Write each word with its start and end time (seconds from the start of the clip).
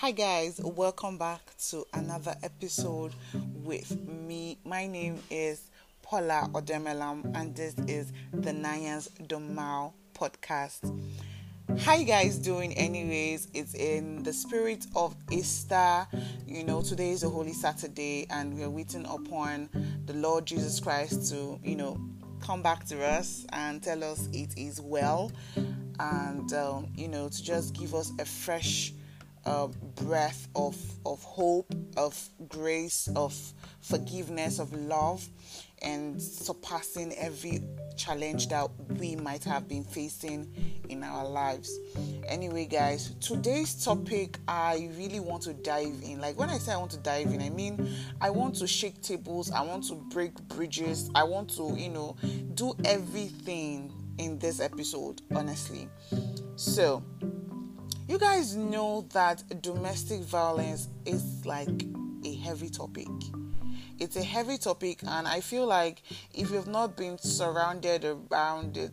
Hi, 0.00 0.12
guys, 0.12 0.60
welcome 0.62 1.18
back 1.18 1.40
to 1.70 1.84
another 1.92 2.32
episode 2.44 3.12
with 3.64 4.00
me. 4.06 4.56
My 4.64 4.86
name 4.86 5.18
is 5.28 5.60
Paula 6.02 6.48
Odemelam, 6.52 7.36
and 7.36 7.52
this 7.56 7.74
is 7.88 8.12
the 8.32 8.52
Nayans 8.52 9.10
Domal 9.26 9.94
podcast. 10.14 10.96
How 11.80 11.96
you 11.96 12.04
guys 12.04 12.38
doing? 12.38 12.74
Anyways, 12.74 13.48
it's 13.54 13.74
in 13.74 14.22
the 14.22 14.32
spirit 14.32 14.86
of 14.94 15.16
Easter. 15.32 16.06
You 16.46 16.62
know, 16.62 16.80
today 16.80 17.10
is 17.10 17.24
a 17.24 17.28
Holy 17.28 17.52
Saturday, 17.52 18.28
and 18.30 18.54
we're 18.56 18.70
waiting 18.70 19.04
upon 19.04 19.68
the 20.06 20.14
Lord 20.14 20.46
Jesus 20.46 20.78
Christ 20.78 21.32
to, 21.32 21.58
you 21.64 21.74
know, 21.74 21.98
come 22.40 22.62
back 22.62 22.86
to 22.86 23.04
us 23.04 23.46
and 23.52 23.82
tell 23.82 24.04
us 24.04 24.28
it 24.32 24.56
is 24.56 24.80
well, 24.80 25.32
and 25.98 26.52
um, 26.52 26.86
you 26.94 27.08
know, 27.08 27.28
to 27.28 27.42
just 27.42 27.74
give 27.74 27.96
us 27.96 28.12
a 28.20 28.24
fresh 28.24 28.92
uh, 29.48 29.66
breath 30.04 30.46
of 30.54 30.76
of 31.06 31.22
hope, 31.22 31.74
of 31.96 32.14
grace, 32.48 33.08
of 33.16 33.34
forgiveness, 33.80 34.58
of 34.58 34.72
love, 34.74 35.26
and 35.80 36.20
surpassing 36.20 37.14
every 37.14 37.62
challenge 37.96 38.48
that 38.48 38.68
we 38.98 39.16
might 39.16 39.42
have 39.42 39.66
been 39.66 39.84
facing 39.84 40.52
in 40.90 41.02
our 41.02 41.26
lives. 41.26 41.78
Anyway, 42.26 42.66
guys, 42.66 43.14
today's 43.20 43.82
topic 43.82 44.38
I 44.46 44.90
really 44.98 45.20
want 45.20 45.42
to 45.44 45.54
dive 45.54 45.98
in. 46.02 46.20
Like 46.20 46.38
when 46.38 46.50
I 46.50 46.58
say 46.58 46.72
I 46.72 46.76
want 46.76 46.90
to 46.90 46.98
dive 46.98 47.32
in, 47.32 47.40
I 47.40 47.48
mean 47.48 47.88
I 48.20 48.28
want 48.28 48.54
to 48.56 48.66
shake 48.66 49.00
tables, 49.00 49.50
I 49.50 49.62
want 49.62 49.84
to 49.84 49.94
break 49.94 50.34
bridges, 50.48 51.10
I 51.14 51.24
want 51.24 51.48
to, 51.56 51.74
you 51.74 51.88
know, 51.88 52.16
do 52.52 52.74
everything 52.84 53.94
in 54.18 54.38
this 54.38 54.60
episode, 54.60 55.22
honestly. 55.34 55.88
So, 56.56 57.02
you 58.08 58.18
guys 58.18 58.56
know 58.56 59.06
that 59.12 59.42
domestic 59.60 60.22
violence 60.22 60.88
is 61.04 61.44
like 61.44 61.84
a 62.24 62.34
heavy 62.36 62.70
topic. 62.70 63.06
It's 63.98 64.16
a 64.16 64.22
heavy 64.22 64.56
topic, 64.56 65.00
and 65.06 65.28
I 65.28 65.40
feel 65.40 65.66
like 65.66 66.02
if 66.32 66.50
you've 66.50 66.68
not 66.68 66.96
been 66.96 67.18
surrounded 67.18 68.06
around 68.06 68.78
it, 68.78 68.92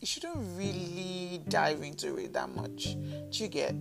you 0.00 0.06
shouldn't 0.06 0.36
really 0.56 1.42
dive 1.48 1.82
into 1.82 2.16
it 2.16 2.32
that 2.32 2.48
much. 2.54 2.96
Do 3.30 3.44
you 3.44 3.48
get? 3.48 3.74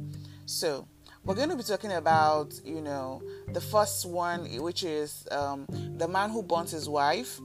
So, 0.45 0.88
we're 1.23 1.33
going 1.33 1.50
to 1.50 1.56
be 1.56 1.64
talking 1.64 1.94
about, 1.94 2.53
you 2.64 2.81
know, 2.81 3.23
the 3.53 3.61
first 3.61 4.06
one, 4.06 4.45
which 4.61 4.83
is 4.83 5.26
um, 5.31 5.66
the 5.98 6.08
man 6.08 6.30
who 6.30 6.44
burnt 6.44 6.70
his 6.70 6.88
wife, 6.88 7.39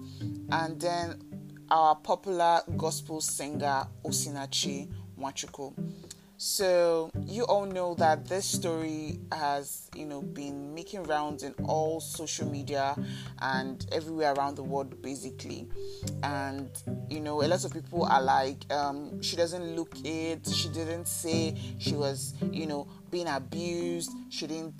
and 0.52 0.78
then 0.78 1.22
our 1.70 1.94
popular 1.94 2.60
gospel 2.76 3.22
singer 3.22 3.86
Osinachi 4.04 4.90
Nwachukwu. 5.18 5.72
So 6.42 7.10
you 7.26 7.44
all 7.44 7.66
know 7.66 7.94
that 7.96 8.24
this 8.24 8.46
story 8.46 9.20
has, 9.30 9.90
you 9.94 10.06
know, 10.06 10.22
been 10.22 10.72
making 10.72 11.02
rounds 11.02 11.42
in 11.42 11.54
all 11.64 12.00
social 12.00 12.50
media 12.50 12.96
and 13.40 13.84
everywhere 13.92 14.32
around 14.32 14.54
the 14.54 14.62
world, 14.62 15.02
basically. 15.02 15.68
And 16.22 16.70
you 17.10 17.20
know, 17.20 17.42
a 17.42 17.46
lot 17.46 17.62
of 17.62 17.74
people 17.74 18.06
are 18.06 18.22
like, 18.22 18.64
um, 18.72 19.20
she 19.20 19.36
doesn't 19.36 19.76
look 19.76 19.94
it. 20.02 20.48
She 20.48 20.70
didn't 20.70 21.08
say 21.08 21.58
she 21.76 21.92
was, 21.92 22.32
you 22.50 22.66
know, 22.66 22.88
being 23.10 23.28
abused. 23.28 24.10
She 24.30 24.46
didn't 24.46 24.72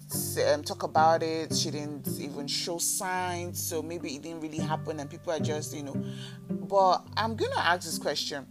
um, 0.50 0.62
talk 0.62 0.82
about 0.82 1.22
it. 1.22 1.54
She 1.54 1.70
didn't 1.70 2.08
even 2.18 2.46
show 2.46 2.78
signs. 2.78 3.62
So 3.62 3.82
maybe 3.82 4.16
it 4.16 4.22
didn't 4.22 4.40
really 4.40 4.60
happen, 4.60 4.98
and 4.98 5.10
people 5.10 5.34
are 5.34 5.40
just, 5.40 5.76
you 5.76 5.82
know. 5.82 6.04
But 6.48 7.06
I'm 7.18 7.36
gonna 7.36 7.60
ask 7.60 7.84
this 7.84 7.98
question 7.98 8.46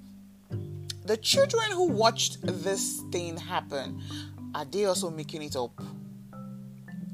the 1.09 1.17
children 1.17 1.71
who 1.71 1.87
watched 1.87 2.37
this 2.43 3.01
thing 3.11 3.35
happen, 3.35 3.99
are 4.53 4.63
they 4.63 4.85
also 4.85 5.09
making 5.09 5.41
it 5.41 5.55
up? 5.55 5.71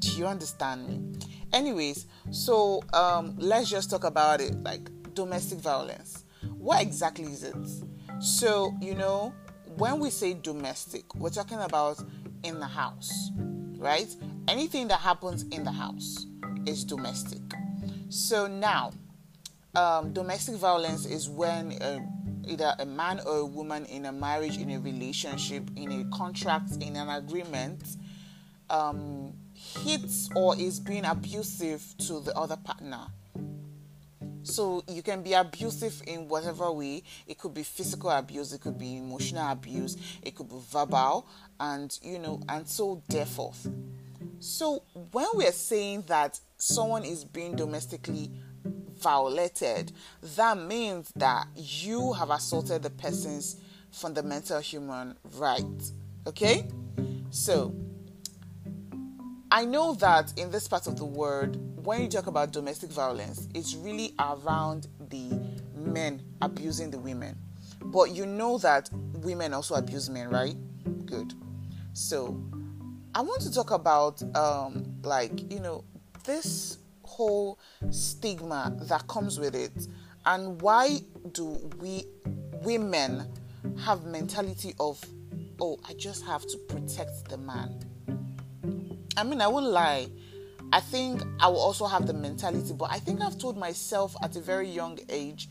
Do 0.00 0.10
you 0.10 0.26
understand 0.26 0.86
me? 0.86 1.18
Anyways, 1.54 2.06
so 2.30 2.82
um, 2.92 3.34
let's 3.38 3.70
just 3.70 3.88
talk 3.88 4.04
about 4.04 4.42
it 4.42 4.54
like 4.62 4.90
domestic 5.14 5.60
violence. 5.60 6.24
What 6.58 6.82
exactly 6.82 7.24
is 7.24 7.42
it? 7.42 7.56
So, 8.20 8.74
you 8.82 8.94
know, 8.94 9.32
when 9.78 9.98
we 9.98 10.10
say 10.10 10.34
domestic, 10.34 11.14
we're 11.14 11.30
talking 11.30 11.60
about 11.60 11.98
in 12.42 12.60
the 12.60 12.66
house, 12.66 13.30
right? 13.78 14.14
Anything 14.46 14.88
that 14.88 15.00
happens 15.00 15.44
in 15.44 15.64
the 15.64 15.72
house 15.72 16.26
is 16.66 16.84
domestic. 16.84 17.40
So 18.10 18.46
now, 18.46 18.92
um, 19.74 20.12
domestic 20.12 20.56
violence 20.56 21.06
is 21.06 21.30
when 21.30 21.80
uh, 21.80 22.00
either 22.46 22.74
a 22.78 22.86
man 22.86 23.20
or 23.26 23.38
a 23.38 23.44
woman 23.44 23.84
in 23.86 24.06
a 24.06 24.12
marriage, 24.12 24.58
in 24.58 24.70
a 24.70 24.78
relationship, 24.78 25.68
in 25.76 25.92
a 25.92 26.16
contract, 26.16 26.72
in 26.80 26.96
an 26.96 27.08
agreement, 27.08 27.82
um, 28.70 29.32
hits 29.54 30.28
or 30.34 30.58
is 30.58 30.80
being 30.80 31.04
abusive 31.04 31.82
to 31.98 32.20
the 32.20 32.36
other 32.36 32.56
partner. 32.56 33.06
So 34.42 34.84
you 34.86 35.02
can 35.02 35.22
be 35.22 35.32
abusive 35.32 36.02
in 36.06 36.28
whatever 36.28 36.70
way. 36.70 37.02
It 37.26 37.36
could 37.36 37.52
be 37.52 37.64
physical 37.64 38.10
abuse, 38.10 38.52
it 38.52 38.60
could 38.60 38.78
be 38.78 38.96
emotional 38.96 39.50
abuse, 39.50 39.96
it 40.22 40.36
could 40.36 40.48
be 40.48 40.60
verbal, 40.70 41.26
and 41.58 41.98
you 42.00 42.20
know, 42.20 42.40
and 42.48 42.68
so 42.68 43.02
forth. 43.26 43.68
So 44.38 44.82
when 45.10 45.26
we're 45.34 45.50
saying 45.50 46.04
that 46.06 46.38
someone 46.58 47.04
is 47.04 47.24
being 47.24 47.56
domestically 47.56 48.30
violated, 49.06 49.92
that 50.34 50.58
means 50.58 51.12
that 51.14 51.46
you 51.54 52.12
have 52.14 52.30
assaulted 52.30 52.82
the 52.82 52.90
person's 52.90 53.54
fundamental 53.92 54.58
human 54.58 55.16
right. 55.36 55.92
Okay? 56.26 56.66
So, 57.30 57.72
I 59.52 59.64
know 59.64 59.94
that 59.94 60.32
in 60.36 60.50
this 60.50 60.66
part 60.66 60.88
of 60.88 60.96
the 60.96 61.04
world, 61.04 61.56
when 61.86 62.02
you 62.02 62.08
talk 62.08 62.26
about 62.26 62.50
domestic 62.50 62.90
violence, 62.90 63.46
it's 63.54 63.76
really 63.76 64.12
around 64.18 64.88
the 65.08 65.38
men 65.76 66.20
abusing 66.42 66.90
the 66.90 66.98
women. 66.98 67.38
But 67.80 68.10
you 68.10 68.26
know 68.26 68.58
that 68.58 68.90
women 69.22 69.54
also 69.54 69.76
abuse 69.76 70.10
men, 70.10 70.30
right? 70.30 70.56
Good. 71.06 71.32
So, 71.92 72.42
I 73.14 73.20
want 73.20 73.40
to 73.42 73.54
talk 73.54 73.70
about, 73.70 74.20
um, 74.36 74.96
like, 75.04 75.52
you 75.52 75.60
know, 75.60 75.84
this 76.24 76.78
whole 77.16 77.58
stigma 77.90 78.76
that 78.82 79.06
comes 79.08 79.40
with 79.40 79.54
it. 79.54 79.88
And 80.26 80.60
why 80.60 80.98
do 81.32 81.56
we 81.80 82.04
women 82.62 83.26
have 83.84 84.04
mentality 84.04 84.74
of 84.78 85.02
oh 85.60 85.78
i 85.88 85.92
just 85.94 86.24
have 86.26 86.42
to 86.46 86.58
protect 86.68 87.28
the 87.28 87.38
man? 87.38 87.80
I 89.16 89.22
mean 89.24 89.40
i 89.40 89.46
won't 89.48 89.66
lie. 89.66 90.08
I 90.72 90.80
think 90.80 91.22
i 91.40 91.46
will 91.48 91.60
also 91.60 91.86
have 91.86 92.06
the 92.06 92.12
mentality 92.12 92.74
but 92.76 92.90
i 92.90 92.98
think 92.98 93.22
i've 93.22 93.38
told 93.38 93.56
myself 93.56 94.14
at 94.22 94.34
a 94.36 94.40
very 94.40 94.68
young 94.68 94.98
age 95.08 95.48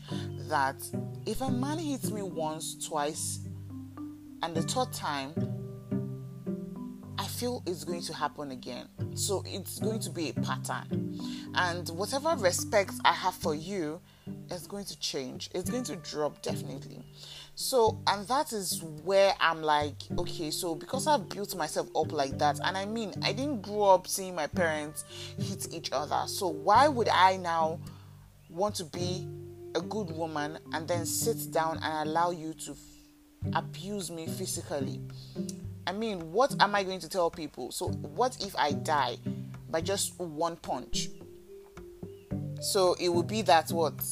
that 0.48 0.76
if 1.24 1.40
a 1.40 1.50
man 1.50 1.78
hits 1.78 2.10
me 2.10 2.22
once 2.22 2.86
twice 2.86 3.40
and 4.42 4.54
the 4.54 4.62
third 4.62 4.92
time 4.92 5.32
feel 7.36 7.62
it's 7.66 7.84
going 7.84 8.02
to 8.02 8.14
happen 8.14 8.50
again. 8.50 8.88
So 9.14 9.42
it's 9.46 9.78
going 9.78 10.00
to 10.00 10.10
be 10.10 10.30
a 10.30 10.32
pattern. 10.40 11.20
And 11.54 11.88
whatever 11.90 12.34
respect 12.36 12.92
I 13.04 13.12
have 13.12 13.34
for 13.34 13.54
you 13.54 14.00
is 14.50 14.66
going 14.66 14.86
to 14.86 14.98
change. 14.98 15.50
It's 15.54 15.68
going 15.68 15.84
to 15.84 15.96
drop 15.96 16.40
definitely. 16.42 17.02
So, 17.54 17.98
and 18.06 18.26
that 18.28 18.52
is 18.52 18.82
where 19.04 19.34
I'm 19.40 19.62
like, 19.62 19.96
okay, 20.18 20.50
so 20.50 20.74
because 20.74 21.06
I've 21.06 21.28
built 21.28 21.56
myself 21.56 21.88
up 21.96 22.12
like 22.12 22.38
that, 22.38 22.58
and 22.62 22.76
I 22.76 22.84
mean, 22.84 23.14
I 23.22 23.32
didn't 23.32 23.62
grow 23.62 23.94
up 23.94 24.06
seeing 24.06 24.34
my 24.34 24.46
parents 24.46 25.04
hit 25.38 25.72
each 25.72 25.90
other. 25.92 26.22
So, 26.26 26.48
why 26.48 26.88
would 26.88 27.08
I 27.08 27.36
now 27.38 27.80
want 28.50 28.74
to 28.76 28.84
be 28.84 29.26
a 29.74 29.80
good 29.80 30.10
woman 30.10 30.58
and 30.72 30.86
then 30.86 31.06
sit 31.06 31.50
down 31.50 31.78
and 31.82 32.08
allow 32.08 32.30
you 32.30 32.52
to 32.54 32.76
abuse 33.54 34.10
me 34.10 34.26
physically? 34.26 35.00
I 35.86 35.92
mean, 35.92 36.32
what 36.32 36.54
am 36.60 36.74
I 36.74 36.82
going 36.82 37.00
to 37.00 37.08
tell 37.08 37.30
people? 37.30 37.70
So, 37.70 37.88
what 37.88 38.36
if 38.40 38.56
I 38.56 38.72
die 38.72 39.18
by 39.70 39.80
just 39.80 40.18
one 40.18 40.56
punch? 40.56 41.08
So, 42.60 42.96
it 42.98 43.08
would 43.08 43.28
be 43.28 43.42
that 43.42 43.70
what? 43.70 44.04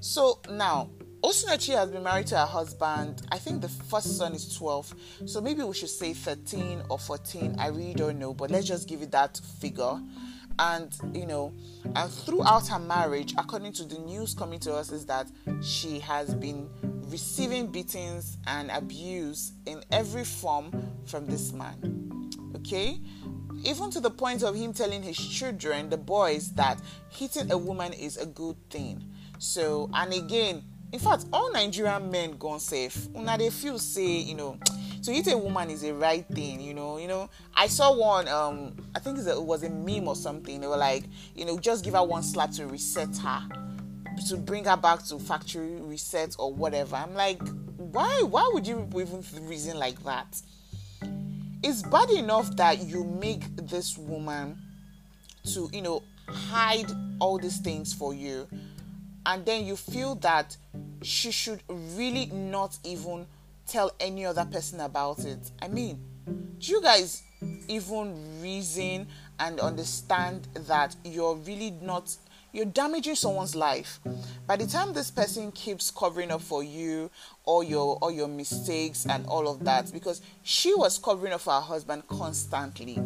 So, 0.00 0.40
now, 0.50 0.90
Osinachi 1.22 1.76
has 1.76 1.90
been 1.90 2.02
married 2.02 2.26
to 2.28 2.38
her 2.38 2.46
husband. 2.46 3.22
I 3.30 3.38
think 3.38 3.60
the 3.60 3.68
first 3.68 4.18
son 4.18 4.34
is 4.34 4.56
12. 4.56 4.94
So, 5.26 5.40
maybe 5.40 5.62
we 5.62 5.74
should 5.74 5.90
say 5.90 6.12
13 6.12 6.82
or 6.88 6.98
14. 6.98 7.54
I 7.58 7.68
really 7.68 7.94
don't 7.94 8.18
know, 8.18 8.34
but 8.34 8.50
let's 8.50 8.66
just 8.66 8.88
give 8.88 9.02
it 9.02 9.12
that 9.12 9.40
figure. 9.60 10.00
And, 10.58 10.92
you 11.14 11.26
know, 11.26 11.52
and 11.94 12.10
throughout 12.10 12.66
her 12.68 12.78
marriage, 12.80 13.34
according 13.38 13.72
to 13.74 13.84
the 13.84 13.98
news 14.00 14.34
coming 14.34 14.58
to 14.60 14.74
us, 14.74 14.90
is 14.90 15.06
that 15.06 15.28
she 15.62 16.00
has 16.00 16.34
been 16.34 16.68
receiving 17.12 17.66
beatings 17.66 18.38
and 18.46 18.70
abuse 18.70 19.52
in 19.66 19.84
every 19.92 20.24
form 20.24 20.72
from 21.06 21.26
this 21.26 21.52
man. 21.52 22.30
Okay? 22.56 22.98
Even 23.64 23.90
to 23.90 24.00
the 24.00 24.10
point 24.10 24.42
of 24.42 24.56
him 24.56 24.72
telling 24.72 25.02
his 25.02 25.16
children, 25.16 25.90
the 25.90 25.96
boys, 25.96 26.50
that 26.52 26.80
hitting 27.10 27.52
a 27.52 27.58
woman 27.58 27.92
is 27.92 28.16
a 28.16 28.26
good 28.26 28.56
thing. 28.70 29.04
So, 29.38 29.90
and 29.92 30.12
again, 30.12 30.64
in 30.92 30.98
fact, 30.98 31.26
all 31.32 31.52
Nigerian 31.52 32.10
men 32.10 32.32
gone 32.38 32.60
safe. 32.60 33.08
Una 33.16 33.38
they 33.38 33.50
feel 33.50 33.78
say, 33.78 34.18
you 34.18 34.34
know, 34.34 34.58
to 35.02 35.12
hit 35.12 35.26
a 35.32 35.36
woman 35.36 35.70
is 35.70 35.82
a 35.84 35.94
right 35.94 36.26
thing, 36.28 36.60
you 36.60 36.74
know. 36.74 36.98
You 36.98 37.08
know, 37.08 37.30
I 37.54 37.66
saw 37.66 37.94
one. 37.96 38.28
Um, 38.28 38.76
I 38.94 38.98
think 38.98 39.18
it 39.18 39.42
was 39.42 39.62
a 39.62 39.70
meme 39.70 40.06
or 40.06 40.14
something. 40.16 40.60
They 40.60 40.66
were 40.66 40.76
like, 40.76 41.04
you 41.34 41.44
know, 41.44 41.58
just 41.58 41.84
give 41.84 41.94
her 41.94 42.04
one 42.04 42.22
slap 42.22 42.52
to 42.52 42.66
reset 42.66 43.16
her, 43.18 43.42
to 44.28 44.36
bring 44.36 44.64
her 44.64 44.76
back 44.76 45.04
to 45.06 45.18
factory 45.18 45.80
reset 45.80 46.36
or 46.38 46.52
whatever. 46.52 46.96
I'm 46.96 47.14
like, 47.14 47.40
why? 47.76 48.22
Why 48.22 48.50
would 48.52 48.66
you 48.66 48.88
even 48.94 49.24
reason 49.48 49.78
like 49.78 50.02
that? 50.04 50.40
It's 51.62 51.82
bad 51.82 52.10
enough 52.10 52.56
that 52.56 52.80
you 52.80 53.04
make 53.04 53.56
this 53.56 53.96
woman 53.96 54.58
to, 55.54 55.68
you 55.72 55.82
know, 55.82 56.02
hide 56.26 56.90
all 57.20 57.38
these 57.38 57.58
things 57.58 57.92
for 57.92 58.14
you, 58.14 58.48
and 59.26 59.44
then 59.44 59.64
you 59.64 59.76
feel 59.76 60.14
that 60.16 60.56
she 61.02 61.30
should 61.30 61.62
really 61.68 62.26
not 62.26 62.78
even 62.84 63.26
tell 63.66 63.92
any 64.00 64.26
other 64.26 64.44
person 64.44 64.80
about 64.80 65.20
it. 65.20 65.50
I 65.60 65.68
mean, 65.68 66.00
do 66.58 66.72
you 66.72 66.82
guys 66.82 67.22
even 67.68 68.40
reason 68.40 69.08
and 69.38 69.60
understand 69.60 70.46
that 70.54 70.94
you're 71.04 71.34
really 71.34 71.72
not 71.80 72.16
you're 72.52 72.66
damaging 72.66 73.14
someone's 73.14 73.56
life. 73.56 73.98
By 74.46 74.56
the 74.56 74.66
time 74.66 74.92
this 74.92 75.10
person 75.10 75.50
keeps 75.52 75.90
covering 75.90 76.30
up 76.30 76.42
for 76.42 76.62
you 76.62 77.10
all 77.44 77.62
your 77.62 77.96
all 77.96 78.10
your 78.10 78.28
mistakes 78.28 79.06
and 79.06 79.26
all 79.26 79.48
of 79.48 79.64
that 79.64 79.90
because 79.92 80.20
she 80.42 80.74
was 80.74 80.98
covering 80.98 81.32
up 81.32 81.40
for 81.40 81.54
her 81.54 81.60
husband 81.60 82.06
constantly. 82.08 82.98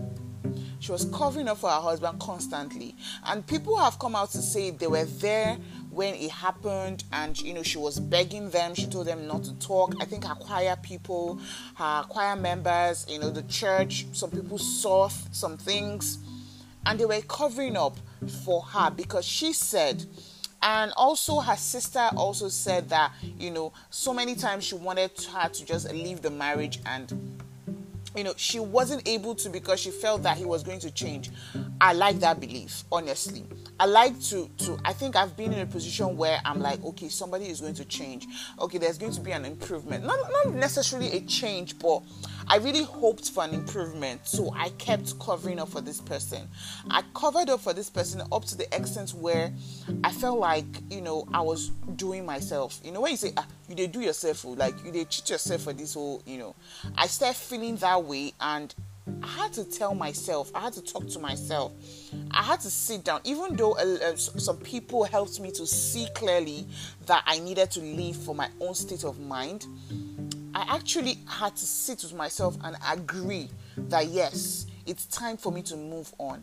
She 0.79 0.93
was 0.93 1.07
covering 1.07 1.49
up 1.49 1.59
for 1.59 1.71
her 1.71 1.81
husband 1.81 2.21
constantly. 2.21 2.95
And 3.25 3.47
people 3.47 3.77
have 3.77 3.99
come 3.99 4.15
out 4.15 4.31
to 4.33 4.39
say 4.39 4.71
they 4.71 4.87
were 4.87 5.05
there 5.05 5.57
when 5.91 6.15
it 6.15 6.31
happened 6.31 7.05
and 7.13 7.41
you 7.41 7.55
know 7.55 7.63
she 7.63 7.79
was 7.79 7.99
begging 7.99 8.51
them. 8.51 8.75
She 8.75 8.87
told 8.87 9.07
them 9.07 9.27
not 9.27 9.45
to 9.45 9.55
talk. 9.59 9.95
I 10.01 10.05
think 10.05 10.25
her 10.25 10.35
choir 10.35 10.77
people 10.83 11.41
her 11.77 12.03
choir 12.09 12.37
members 12.37 13.07
you 13.09 13.21
know 13.21 13.31
the 13.31 13.45
church 13.45 14.07
some 14.13 14.31
people 14.31 14.59
saw 14.59 15.09
some 15.09 15.57
things 15.57 16.19
and 16.85 16.99
they 17.01 17.05
were 17.05 17.21
covering 17.23 17.77
up 17.77 17.97
for 18.45 18.63
her 18.63 18.91
because 18.91 19.25
she 19.25 19.53
said 19.53 20.05
and 20.63 20.93
also 20.97 21.39
her 21.41 21.57
sister 21.57 22.09
also 22.17 22.49
said 22.49 22.89
that 22.89 23.13
you 23.39 23.51
know 23.51 23.73
so 23.91 24.13
many 24.13 24.35
times 24.35 24.65
she 24.65 24.75
wanted 24.75 25.11
her 25.33 25.49
to 25.49 25.65
just 25.65 25.91
leave 25.93 26.23
the 26.23 26.31
marriage 26.31 26.81
and 26.87 27.41
you 28.17 28.25
know 28.25 28.33
she 28.37 28.59
wasn't 28.59 29.07
able 29.07 29.35
to 29.35 29.51
because 29.51 29.79
she 29.79 29.91
felt 29.91 30.23
that 30.23 30.37
he 30.37 30.45
was 30.45 30.63
going 30.63 30.81
to 30.81 30.91
change. 30.91 31.31
I 31.81 31.93
like 31.93 32.19
that 32.21 32.41
belief 32.41 32.85
honestly 32.91 33.45
i 33.79 33.87
like 33.87 34.19
to 34.21 34.49
to 34.59 34.79
i 34.85 34.93
think 34.93 35.17
i've 35.17 35.37
been 35.37 35.53
in 35.53 35.61
a 35.61 35.67
position 35.67 36.17
where 36.17 36.41
i'm 36.45 36.61
like 36.61 36.83
okay 36.85 37.09
somebody 37.09 37.47
is 37.47 37.61
going 37.61 37.75
to 37.75 37.85
change 37.85 38.27
okay 38.59 38.79
there's 38.79 38.99
going 38.99 39.13
to 39.13 39.21
be 39.21 39.33
an 39.33 39.45
improvement 39.45 40.05
not 40.05 40.19
not 40.31 40.55
necessarily 40.55 41.11
a 41.13 41.21
change 41.23 41.79
but 41.79 42.03
I 42.49 42.59
really 42.59 42.85
hoped 42.85 43.31
for 43.31 43.43
an 43.43 43.53
improvement, 43.53 44.21
so 44.25 44.53
I 44.55 44.69
kept 44.71 45.19
covering 45.19 45.59
up 45.59 45.69
for 45.69 45.81
this 45.81 46.01
person. 46.01 46.47
I 46.89 47.03
covered 47.13 47.51
up 47.51 47.61
for 47.61 47.73
this 47.73 47.91
person 47.91 48.23
up 48.31 48.45
to 48.45 48.57
the 48.57 48.73
extent 48.75 49.11
where 49.11 49.53
I 50.05 50.13
felt 50.13 50.39
like, 50.39 50.65
you 50.89 51.01
know, 51.01 51.27
I 51.35 51.41
was 51.41 51.71
doing 51.97 52.25
myself. 52.25 52.81
You 52.85 52.93
know, 52.93 53.01
when 53.01 53.11
you 53.11 53.17
say, 53.17 53.33
ah, 53.37 53.47
you 53.69 53.75
did 53.75 53.91
do 53.91 54.01
yourself, 54.01 54.45
oh, 54.47 54.51
like 54.51 54.75
you 54.85 54.93
did 54.93 55.11
cheat 55.11 55.29
yourself 55.29 55.63
for 55.63 55.73
this 55.73 55.95
whole, 55.95 56.23
you 56.25 56.39
know, 56.39 56.55
I 56.97 57.09
started 57.09 57.37
feeling 57.37 57.77
that 57.79 58.05
way 58.05 58.33
and 58.41 58.73
I 59.23 59.27
had 59.27 59.53
to 59.55 59.65
tell 59.65 59.95
myself, 59.95 60.51
I 60.55 60.61
had 60.61 60.73
to 60.75 60.83
talk 60.83 61.07
to 61.09 61.19
myself, 61.19 61.73
I 62.31 62.43
had 62.43 62.61
to 62.61 62.71
sit 62.71 63.05
down, 63.05 63.21
even 63.25 63.57
though 63.57 63.73
uh, 63.73 63.99
uh, 64.05 64.17
some 64.17 64.57
people 64.59 65.05
helped 65.05 65.39
me 65.41 65.51
to 65.53 65.67
see 65.67 66.09
clearly 66.15 66.67
that 67.07 67.23
I 67.27 67.39
needed 67.39 67.71
to 67.73 67.81
leave 67.81 68.17
for 68.17 68.35
my 68.35 68.49
own 68.61 68.75
state 68.75 69.05
of 69.05 69.21
mind. 69.21 69.67
I 70.55 70.75
actually 70.75 71.19
had 71.29 71.55
to 71.57 71.67
sit 71.67 72.03
with 72.03 72.15
myself 72.15 72.57
and 72.65 72.77
agree 72.91 73.51
that 73.77 74.07
yes, 74.07 74.67
it's 74.87 75.07
time 75.07 75.37
for 75.37 75.53
me 75.53 75.63
to 75.63 75.77
move 75.77 76.13
on. 76.19 76.43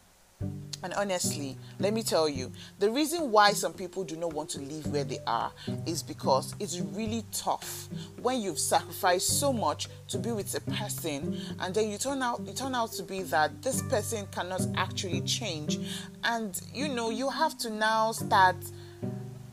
And 0.84 0.94
honestly, 0.96 1.58
let 1.80 1.94
me 1.94 2.04
tell 2.04 2.28
you, 2.28 2.52
the 2.80 2.92
reason 2.92 3.32
why 3.32 3.54
some 3.54 3.72
people 3.72 4.04
do 4.04 4.18
not 4.18 4.34
want 4.34 4.50
to 4.50 4.60
live 4.60 4.86
where 4.88 5.06
they 5.06 5.20
are 5.26 5.52
is 5.86 6.04
because 6.04 6.54
it's 6.60 6.82
really 6.82 7.24
tough 7.32 7.88
when 8.22 8.42
you've 8.42 8.60
sacrificed 8.60 9.40
so 9.40 9.54
much 9.54 9.88
to 10.10 10.18
be 10.18 10.34
with 10.34 10.54
a 10.56 10.60
person 10.72 11.40
and 11.60 11.74
then 11.74 11.90
you 11.90 11.98
turn 11.98 12.22
out 12.22 12.46
you 12.46 12.52
turn 12.52 12.76
out 12.76 12.92
to 12.92 13.04
be 13.04 13.22
that 13.24 13.62
this 13.62 13.82
person 13.84 14.28
cannot 14.32 14.62
actually 14.76 15.22
change. 15.22 15.80
And 16.26 16.60
you 16.74 16.90
know 16.90 17.10
you 17.12 17.30
have 17.30 17.58
to 17.60 17.70
now 17.70 18.12
start 18.12 18.58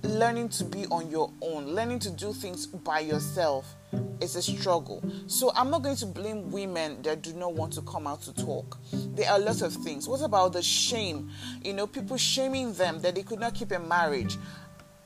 learning 0.03 0.49
to 0.49 0.65
be 0.65 0.87
on 0.87 1.11
your 1.11 1.31
own, 1.43 1.75
learning 1.75 2.01
to 2.01 2.11
do 2.11 2.33
things 2.33 2.67
by 2.67 3.01
yourself 3.01 3.77
is 4.21 4.37
a 4.37 4.43
struggle. 4.43 5.03
So 5.27 5.53
I'm 5.55 5.71
not 5.71 5.83
going 5.83 5.97
to 5.97 6.07
blame 6.07 6.51
women 6.51 7.03
that 7.03 7.23
do 7.23 7.33
not 7.33 7.55
want 7.55 7.73
to 7.75 7.83
come 7.83 8.07
out 8.07 8.23
to 8.23 8.35
talk. 8.35 8.79
There 8.93 9.29
are 9.31 9.37
a 9.37 9.43
lot 9.43 9.63
of 9.63 9.73
things. 9.73 10.09
What 10.09 10.21
about 10.23 10.53
the 10.53 10.63
shame? 10.63 11.31
You 11.63 11.73
know, 11.73 11.87
people 11.87 12.17
shaming 12.17 12.73
them 12.75 13.01
that 13.01 13.15
they 13.15 13.23
could 13.23 13.41
not 13.41 13.55
keep 13.55 13.73
a 13.73 13.79
marriage. 13.79 14.37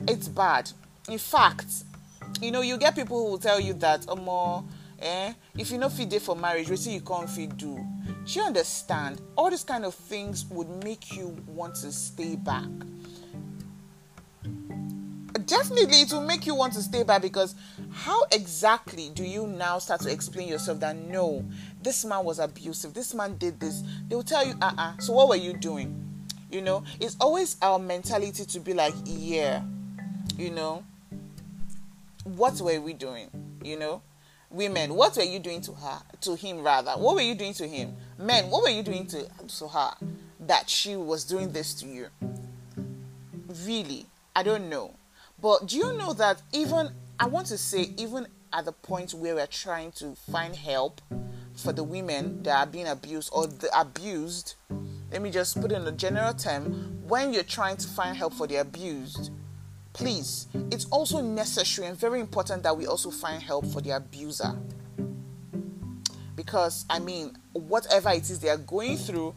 It's 0.07 0.27
bad. 0.27 0.69
In 1.09 1.17
fact, 1.17 1.67
you 2.41 2.51
know, 2.51 2.61
you 2.61 2.77
get 2.77 2.95
people 2.95 3.17
who 3.17 3.31
will 3.31 3.37
tell 3.37 3.59
you 3.59 3.73
that, 3.75 4.05
oh, 4.07 4.15
more, 4.15 4.63
eh, 4.99 5.33
if 5.57 5.71
you 5.71 5.77
know 5.77 5.89
feed 5.89 6.09
day 6.09 6.19
for 6.19 6.35
marriage, 6.35 6.69
we 6.69 6.75
see 6.75 6.93
you 6.93 7.01
can't 7.01 7.29
fit 7.29 7.55
do. 7.57 7.75
Do 8.25 8.39
you 8.39 8.41
understand? 8.41 9.21
All 9.35 9.49
these 9.49 9.63
kind 9.63 9.85
of 9.85 9.93
things 9.93 10.45
would 10.45 10.83
make 10.83 11.15
you 11.15 11.37
want 11.47 11.75
to 11.75 11.91
stay 11.91 12.35
back 12.35 12.69
definitely 15.45 16.01
it 16.01 16.11
will 16.11 16.21
make 16.21 16.45
you 16.45 16.55
want 16.55 16.73
to 16.73 16.81
stay 16.81 17.03
back 17.03 17.21
because 17.21 17.55
how 17.91 18.23
exactly 18.31 19.09
do 19.13 19.23
you 19.23 19.47
now 19.47 19.79
start 19.79 20.01
to 20.01 20.11
explain 20.11 20.47
yourself 20.47 20.79
that 20.79 20.95
no, 20.95 21.45
this 21.81 22.05
man 22.05 22.23
was 22.23 22.39
abusive, 22.39 22.93
this 22.93 23.13
man 23.13 23.37
did 23.37 23.59
this? 23.59 23.83
They 24.07 24.15
will 24.15 24.23
tell 24.23 24.45
you, 24.45 24.53
uh 24.61 24.65
uh-uh. 24.65 24.81
uh. 24.81 24.97
So 24.99 25.13
what 25.13 25.29
were 25.29 25.35
you 25.35 25.53
doing? 25.53 26.01
You 26.51 26.61
know, 26.61 26.83
it's 26.99 27.17
always 27.19 27.57
our 27.61 27.79
mentality 27.79 28.45
to 28.45 28.59
be 28.59 28.73
like, 28.73 28.93
yeah, 29.03 29.63
you 30.37 30.51
know, 30.51 30.83
what 32.23 32.59
were 32.61 32.79
we 32.79 32.93
doing? 32.93 33.29
You 33.63 33.77
know, 33.79 34.01
women, 34.49 34.93
what 34.93 35.15
were 35.17 35.23
you 35.23 35.39
doing 35.39 35.61
to 35.61 35.73
her, 35.73 35.99
to 36.21 36.35
him 36.35 36.61
rather? 36.63 36.91
What 36.91 37.15
were 37.15 37.21
you 37.21 37.35
doing 37.35 37.53
to 37.55 37.67
him? 37.67 37.95
Men, 38.17 38.49
what 38.49 38.63
were 38.63 38.69
you 38.69 38.83
doing 38.83 39.05
to, 39.07 39.25
to 39.59 39.67
her 39.67 39.91
that 40.41 40.69
she 40.69 40.95
was 40.95 41.23
doing 41.23 41.51
this 41.51 41.73
to 41.75 41.87
you? 41.87 42.07
Really, 43.65 44.05
I 44.35 44.43
don't 44.43 44.69
know. 44.69 44.93
But 45.41 45.67
do 45.67 45.77
you 45.77 45.93
know 45.93 46.13
that 46.13 46.41
even, 46.53 46.91
I 47.19 47.27
want 47.27 47.47
to 47.47 47.57
say, 47.57 47.93
even 47.97 48.27
at 48.53 48.65
the 48.65 48.71
point 48.71 49.13
where 49.13 49.35
we're 49.35 49.47
trying 49.47 49.91
to 49.93 50.15
find 50.31 50.55
help 50.55 51.01
for 51.55 51.73
the 51.73 51.83
women 51.83 52.43
that 52.43 52.57
are 52.57 52.69
being 52.69 52.87
abused 52.87 53.29
or 53.33 53.47
the 53.47 53.69
abused, 53.77 54.55
let 55.11 55.21
me 55.21 55.29
just 55.29 55.59
put 55.59 55.71
in 55.71 55.85
a 55.87 55.91
general 55.91 56.33
term, 56.33 57.01
when 57.07 57.33
you're 57.33 57.43
trying 57.43 57.77
to 57.77 57.87
find 57.87 58.17
help 58.17 58.33
for 58.33 58.47
the 58.47 58.57
abused, 58.57 59.31
please, 59.93 60.47
it's 60.71 60.85
also 60.85 61.21
necessary 61.21 61.87
and 61.87 61.97
very 61.97 62.19
important 62.19 62.63
that 62.63 62.75
we 62.75 62.87
also 62.87 63.11
find 63.11 63.41
help 63.41 63.65
for 63.67 63.81
the 63.81 63.91
abuser. 63.91 64.57
Because, 66.35 66.85
I 66.89 66.99
mean, 66.99 67.37
whatever 67.53 68.09
it 68.09 68.29
is 68.29 68.39
they 68.39 68.49
are 68.49 68.57
going 68.57 68.97
through, 68.97 69.35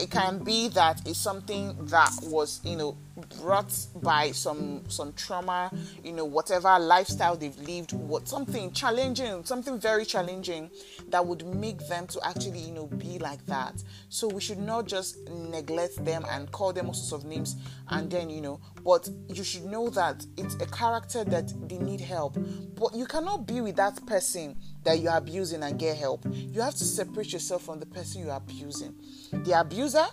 it 0.00 0.10
can 0.10 0.42
be 0.42 0.68
that 0.68 1.02
it's 1.06 1.18
something 1.18 1.76
that 1.86 2.10
was, 2.22 2.60
you 2.64 2.74
know, 2.76 2.96
brought 3.40 3.72
by 4.02 4.32
some 4.32 4.82
some 4.88 5.12
trauma, 5.14 5.70
you 6.02 6.12
know, 6.12 6.24
whatever 6.24 6.78
lifestyle 6.78 7.36
they've 7.36 7.58
lived, 7.58 7.92
what 7.92 8.28
something 8.28 8.72
challenging, 8.72 9.44
something 9.44 9.78
very 9.78 10.04
challenging 10.04 10.70
that 11.08 11.24
would 11.24 11.46
make 11.46 11.86
them 11.88 12.06
to 12.08 12.20
actually, 12.26 12.60
you 12.60 12.72
know, 12.72 12.86
be 12.86 13.18
like 13.18 13.44
that. 13.46 13.82
So 14.08 14.28
we 14.28 14.40
should 14.40 14.58
not 14.58 14.86
just 14.86 15.18
neglect 15.28 16.04
them 16.04 16.24
and 16.30 16.50
call 16.50 16.72
them 16.72 16.86
all 16.86 16.94
sorts 16.94 17.24
of 17.24 17.28
names 17.28 17.56
and 17.88 18.10
then, 18.10 18.30
you 18.30 18.40
know, 18.40 18.60
but 18.84 19.08
you 19.28 19.44
should 19.44 19.64
know 19.64 19.88
that 19.90 20.24
it's 20.36 20.54
a 20.56 20.66
character 20.66 21.24
that 21.24 21.52
they 21.68 21.78
need 21.78 22.00
help. 22.00 22.36
But 22.74 22.94
you 22.94 23.06
cannot 23.06 23.46
be 23.46 23.60
with 23.60 23.76
that 23.76 24.04
person 24.06 24.56
that 24.84 25.00
you're 25.00 25.16
abusing 25.16 25.62
and 25.62 25.78
get 25.78 25.96
help. 25.96 26.24
You 26.30 26.60
have 26.60 26.74
to 26.74 26.84
separate 26.84 27.32
yourself 27.32 27.62
from 27.62 27.80
the 27.80 27.86
person 27.86 28.22
you're 28.22 28.34
abusing. 28.34 28.94
The 29.32 29.60
abuser 29.60 30.06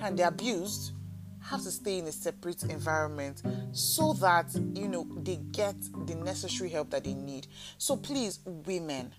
and 0.00 0.18
the 0.18 0.28
abused 0.28 0.92
have 1.48 1.62
to 1.62 1.70
stay 1.70 1.98
in 1.98 2.06
a 2.06 2.12
separate 2.12 2.64
environment 2.64 3.42
so 3.72 4.12
that 4.14 4.46
you 4.74 4.88
know 4.88 5.06
they 5.22 5.36
get 5.52 5.76
the 6.06 6.14
necessary 6.14 6.70
help 6.70 6.90
that 6.90 7.04
they 7.04 7.14
need. 7.14 7.46
So 7.78 7.96
please, 7.96 8.40
women, 8.44 9.12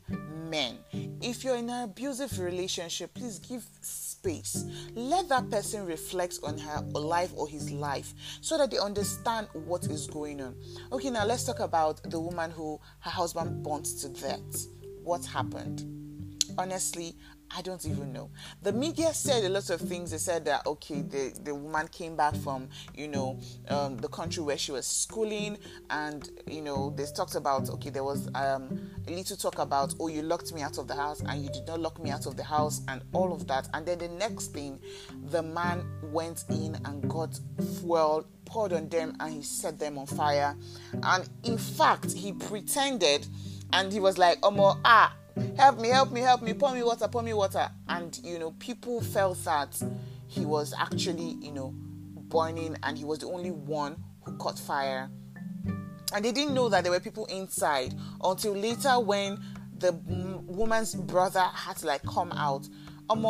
men, 0.50 0.78
if 1.22 1.44
you're 1.44 1.56
in 1.56 1.70
an 1.70 1.84
abusive 1.84 2.40
relationship, 2.40 3.14
please 3.14 3.40
give 3.40 3.66
space. 3.82 4.66
Let 4.94 5.30
that 5.30 5.50
person 5.50 5.86
reflect 5.86 6.40
on 6.44 6.58
her 6.58 6.82
life 6.94 7.32
or 7.36 7.48
his 7.48 7.72
life 7.72 8.14
so 8.42 8.58
that 8.58 8.72
they 8.72 8.78
understand 8.78 9.48
what 9.54 9.86
is 9.86 10.08
going 10.08 10.42
on. 10.42 10.56
Okay, 10.92 11.10
now 11.10 11.26
let's 11.26 11.44
talk 11.44 11.60
about 11.60 12.04
the 12.04 12.20
woman 12.20 12.52
who 12.52 12.80
her 13.00 13.12
husband 13.12 13.64
burnt 13.64 13.86
to 14.02 14.10
death. 14.10 14.68
What 15.04 15.26
happened? 15.26 15.86
Honestly, 16.58 17.16
I 17.56 17.62
don't 17.62 17.86
even 17.86 18.12
know. 18.12 18.30
The 18.62 18.74
media 18.74 19.14
said 19.14 19.44
a 19.44 19.50
lot 19.50 19.70
of 19.70 19.82
things. 19.82 20.12
They 20.12 20.18
said 20.18 20.46
that 20.46 20.66
okay, 20.66 21.02
the 21.02 21.34
the 21.44 21.56
woman 21.56 21.88
came 21.88 22.16
back 22.16 22.36
from 22.36 22.70
you 22.94 23.08
know 23.08 23.40
um, 23.70 23.98
the 23.98 24.08
country 24.08 24.44
where 24.44 24.58
she 24.58 24.72
was 24.72 24.86
schooling, 24.86 25.58
and 25.90 26.30
you 26.48 26.62
know 26.62 26.94
they 26.96 27.06
talked 27.06 27.36
about 27.36 27.70
okay, 27.70 27.90
there 27.90 28.04
was 28.04 28.28
um, 28.36 28.92
a 29.08 29.12
little 29.12 29.38
talk 29.38 29.60
about 29.60 29.96
oh, 30.00 30.08
you 30.08 30.22
locked 30.22 30.54
me 30.54 30.62
out 30.62 30.78
of 30.78 30.88
the 30.88 30.96
house 30.96 31.22
and 31.22 31.44
you 31.44 31.50
did 31.50 31.66
not 31.68 31.80
lock 31.80 32.02
me 32.02 32.10
out 32.10 32.26
of 32.26 32.36
the 32.36 32.44
house 32.44 32.82
and 32.88 33.02
all 33.14 33.34
of 33.34 33.48
that. 33.48 33.70
And 33.74 33.86
then 33.86 34.00
the 34.00 34.10
next 34.10 34.48
thing, 34.48 34.80
the 35.30 35.42
man 35.42 35.86
went 36.12 36.44
in 36.50 36.76
and 36.86 37.10
got 37.10 37.40
fuel 37.80 38.26
poured 38.46 38.74
on 38.74 38.90
them 38.90 39.16
and 39.20 39.34
he 39.34 39.42
set 39.42 39.80
them 39.80 39.98
on 39.98 40.06
fire. 40.06 40.56
And 41.04 41.30
in 41.44 41.58
fact, 41.58 42.12
he 42.12 42.34
pretended 42.34 43.28
and 43.74 43.92
he 43.92 44.00
was 44.00 44.18
like, 44.18 44.40
Omo, 44.42 44.80
ah 44.86 45.14
help 45.58 45.80
me, 45.80 45.90
help 45.90 46.12
me, 46.12 46.22
help 46.22 46.42
me, 46.42 46.54
pour 46.54 46.74
me 46.74 46.84
water, 46.84 47.08
pour 47.08 47.24
me 47.24 47.34
water. 47.34 47.70
And, 47.88 48.20
you 48.24 48.40
know, 48.40 48.52
people 48.60 49.02
felt 49.02 49.44
that 49.46 49.82
he 50.28 50.46
was 50.46 50.74
actually, 50.78 51.38
you 51.42 51.52
know, 51.52 51.74
burning 52.30 52.76
and 52.84 52.98
he 52.98 53.06
was 53.06 53.20
the 53.20 53.28
only 53.28 53.52
one 53.52 53.96
who 54.24 54.36
caught 54.38 54.60
fire. 54.60 55.10
And 56.14 56.24
they 56.24 56.32
didn't 56.32 56.54
know 56.54 56.70
that 56.70 56.84
there 56.84 56.92
were 56.92 57.00
people 57.00 57.26
inside 57.26 57.94
until 58.24 58.54
later 58.54 59.00
when 59.00 59.40
the 59.78 59.92
woman's 60.46 60.96
brother 60.96 61.44
had 61.54 61.78
to 61.78 61.88
like 61.88 62.04
come 62.04 62.32
out. 62.32 62.68
Um, 63.10 63.26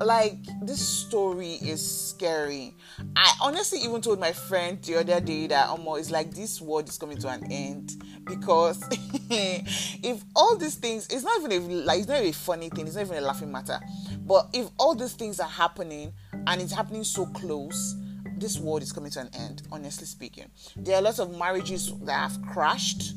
like 0.00 0.38
this 0.62 0.80
story 0.80 1.54
is 1.54 2.08
scary. 2.10 2.74
I 3.16 3.32
honestly 3.42 3.80
even 3.80 4.00
told 4.00 4.18
my 4.18 4.32
friend 4.32 4.82
the 4.82 4.96
other 4.96 5.20
day 5.20 5.46
that 5.48 5.68
Omo 5.68 5.98
is 5.98 6.10
like 6.10 6.32
this 6.34 6.60
world 6.60 6.88
is 6.88 6.96
coming 6.98 7.18
to 7.18 7.28
an 7.28 7.50
end 7.52 8.02
because 8.24 8.82
if 9.30 10.22
all 10.36 10.56
these 10.56 10.76
things 10.76 11.08
it's 11.08 11.22
not 11.24 11.40
even 11.40 11.52
a 11.52 11.74
like 11.84 12.00
it's 12.00 12.08
not 12.08 12.22
a 12.22 12.32
funny 12.32 12.68
thing, 12.68 12.86
it's 12.86 12.96
not 12.96 13.06
even 13.06 13.18
a 13.18 13.20
laughing 13.20 13.50
matter. 13.50 13.78
But 14.20 14.48
if 14.52 14.68
all 14.78 14.94
these 14.94 15.14
things 15.14 15.40
are 15.40 15.48
happening 15.48 16.12
and 16.46 16.60
it's 16.60 16.72
happening 16.72 17.04
so 17.04 17.26
close, 17.26 17.96
this 18.36 18.58
world 18.58 18.82
is 18.82 18.92
coming 18.92 19.10
to 19.12 19.20
an 19.20 19.30
end, 19.34 19.62
honestly 19.72 20.06
speaking. 20.06 20.50
There 20.76 20.96
are 20.96 21.02
lots 21.02 21.18
of 21.18 21.36
marriages 21.36 21.92
that 22.02 22.30
have 22.30 22.42
crashed. 22.42 23.14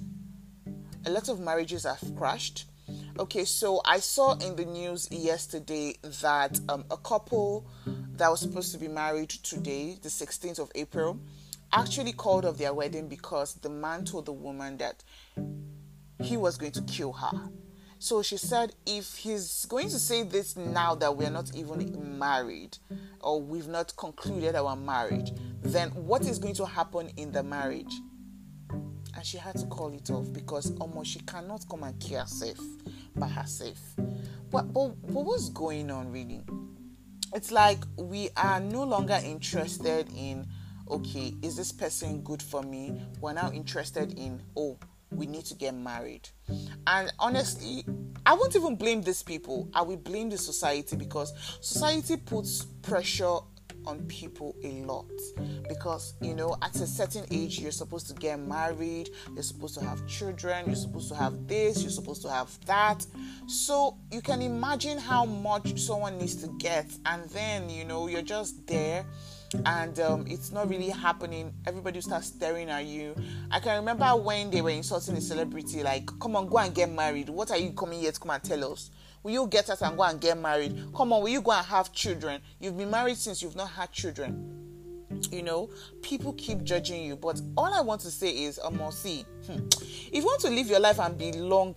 A 1.05 1.09
lot 1.09 1.27
of 1.29 1.39
marriages 1.39 1.83
have 1.83 2.15
crashed 2.15 2.65
Okay, 3.19 3.45
so 3.45 3.79
I 3.85 3.99
saw 3.99 4.33
in 4.39 4.55
the 4.55 4.65
news 4.65 5.07
yesterday 5.11 5.95
that 6.21 6.59
um, 6.67 6.83
a 6.89 6.97
couple 6.97 7.67
that 7.85 8.29
was 8.29 8.39
supposed 8.39 8.71
to 8.71 8.79
be 8.79 8.87
married 8.87 9.29
today, 9.29 9.99
the 10.01 10.09
16th 10.09 10.57
of 10.57 10.71
April, 10.73 11.19
actually 11.73 12.13
called 12.13 12.45
off 12.45 12.57
their 12.57 12.73
wedding 12.73 13.07
because 13.07 13.55
the 13.55 13.69
man 13.69 14.05
told 14.05 14.27
the 14.27 14.31
woman 14.31 14.77
that 14.77 15.03
he 16.21 16.37
was 16.37 16.57
going 16.57 16.71
to 16.71 16.81
kill 16.83 17.11
her. 17.11 17.49
So 17.99 18.21
she 18.21 18.37
said, 18.37 18.73
if 18.85 19.15
he's 19.15 19.65
going 19.65 19.87
to 19.89 19.97
say 19.97 20.23
this 20.23 20.57
now 20.57 20.93
that 20.95 21.15
we're 21.15 21.29
not 21.29 21.55
even 21.55 22.19
married 22.19 22.77
or 23.21 23.41
we've 23.41 23.67
not 23.67 23.95
concluded 23.95 24.55
our 24.55 24.75
marriage, 24.75 25.31
then 25.61 25.89
what 25.91 26.23
is 26.23 26.37
going 26.37 26.55
to 26.55 26.65
happen 26.65 27.09
in 27.15 27.31
the 27.31 27.41
marriage? 27.43 27.93
And 28.69 29.25
she 29.25 29.37
had 29.37 29.57
to 29.57 29.65
call 29.67 29.93
it 29.93 30.09
off 30.11 30.33
because 30.33 30.75
almost 30.79 31.11
she 31.11 31.19
cannot 31.19 31.65
come 31.69 31.83
and 31.83 31.97
kill 31.99 32.19
herself 32.19 32.59
by 33.15 33.27
herself. 33.27 33.79
But, 34.51 34.73
but, 34.73 34.89
but 35.01 35.23
what's 35.23 35.49
going 35.49 35.89
on 35.89 36.11
really? 36.11 36.43
It's 37.33 37.51
like 37.51 37.79
we 37.95 38.29
are 38.35 38.59
no 38.59 38.83
longer 38.83 39.19
interested 39.23 40.09
in, 40.15 40.45
okay, 40.89 41.33
is 41.41 41.55
this 41.55 41.71
person 41.71 42.21
good 42.21 42.41
for 42.41 42.61
me? 42.63 43.01
We're 43.21 43.33
now 43.33 43.51
interested 43.51 44.17
in, 44.17 44.41
oh, 44.55 44.77
we 45.11 45.25
need 45.25 45.45
to 45.45 45.55
get 45.55 45.75
married. 45.75 46.27
And 46.87 47.11
honestly, 47.19 47.85
I 48.25 48.33
won't 48.33 48.55
even 48.55 48.75
blame 48.75 49.01
these 49.01 49.23
people. 49.23 49.69
I 49.73 49.81
will 49.81 49.97
blame 49.97 50.29
the 50.29 50.37
society 50.37 50.95
because 50.95 51.33
society 51.61 52.17
puts 52.17 52.65
pressure 52.81 53.37
on 53.85 53.99
people 54.05 54.55
a 54.63 54.81
lot 54.83 55.05
because 55.67 56.13
you 56.21 56.33
know 56.33 56.55
at 56.61 56.75
a 56.75 56.87
certain 56.87 57.25
age 57.31 57.59
you're 57.59 57.71
supposed 57.71 58.07
to 58.07 58.13
get 58.13 58.39
married 58.39 59.09
you're 59.33 59.43
supposed 59.43 59.77
to 59.77 59.83
have 59.83 60.05
children 60.07 60.65
you're 60.65 60.75
supposed 60.75 61.09
to 61.09 61.15
have 61.15 61.47
this 61.47 61.81
you're 61.81 61.91
supposed 61.91 62.21
to 62.21 62.29
have 62.29 62.49
that 62.65 63.05
so 63.47 63.97
you 64.11 64.21
can 64.21 64.41
imagine 64.41 64.97
how 64.97 65.25
much 65.25 65.77
someone 65.79 66.17
needs 66.17 66.35
to 66.35 66.47
get 66.59 66.89
and 67.07 67.29
then 67.31 67.69
you 67.69 67.83
know 67.83 68.07
you're 68.07 68.21
just 68.21 68.65
there 68.67 69.05
and 69.65 69.99
um, 69.99 70.25
it's 70.27 70.51
not 70.51 70.69
really 70.69 70.89
happening. 70.89 71.53
Everybody 71.65 72.01
starts 72.01 72.27
staring 72.27 72.69
at 72.69 72.85
you. 72.85 73.15
I 73.51 73.59
can 73.59 73.77
remember 73.77 74.15
when 74.15 74.49
they 74.49 74.61
were 74.61 74.69
insulting 74.69 75.15
a 75.17 75.21
celebrity, 75.21 75.83
like, 75.83 76.07
"Come 76.19 76.35
on, 76.35 76.47
go 76.47 76.57
and 76.57 76.73
get 76.73 76.91
married. 76.91 77.29
What 77.29 77.51
are 77.51 77.57
you 77.57 77.71
coming 77.71 77.99
here 77.99 78.11
to 78.11 78.19
come 78.19 78.31
and 78.31 78.43
tell 78.43 78.71
us?" 78.71 78.89
Will 79.23 79.31
you 79.31 79.47
get 79.47 79.69
us 79.69 79.81
and 79.81 79.95
go 79.95 80.03
and 80.03 80.19
get 80.19 80.37
married? 80.37 80.77
Come 80.93 81.13
on, 81.13 81.21
will 81.21 81.29
you 81.29 81.41
go 81.41 81.51
and 81.51 81.65
have 81.65 81.93
children? 81.93 82.41
You've 82.59 82.77
been 82.77 82.91
married 82.91 83.15
since 83.15 83.41
you've 83.41 83.55
not 83.55 83.69
had 83.69 83.89
children. 83.91 84.59
You 85.31 85.43
know, 85.43 85.69
people 86.01 86.33
keep 86.33 86.63
judging 86.63 87.05
you, 87.05 87.15
but 87.15 87.41
all 87.55 87.73
I 87.73 87.79
want 87.79 88.01
to 88.01 88.11
say 88.11 88.29
is, 88.43 88.59
um, 88.61 88.81
see, 88.91 89.25
hmm, 89.47 89.59
if 89.71 90.15
you 90.15 90.25
want 90.25 90.41
to 90.41 90.49
live 90.49 90.67
your 90.67 90.81
life 90.81 90.99
and 90.99 91.17
be 91.17 91.31
long 91.31 91.75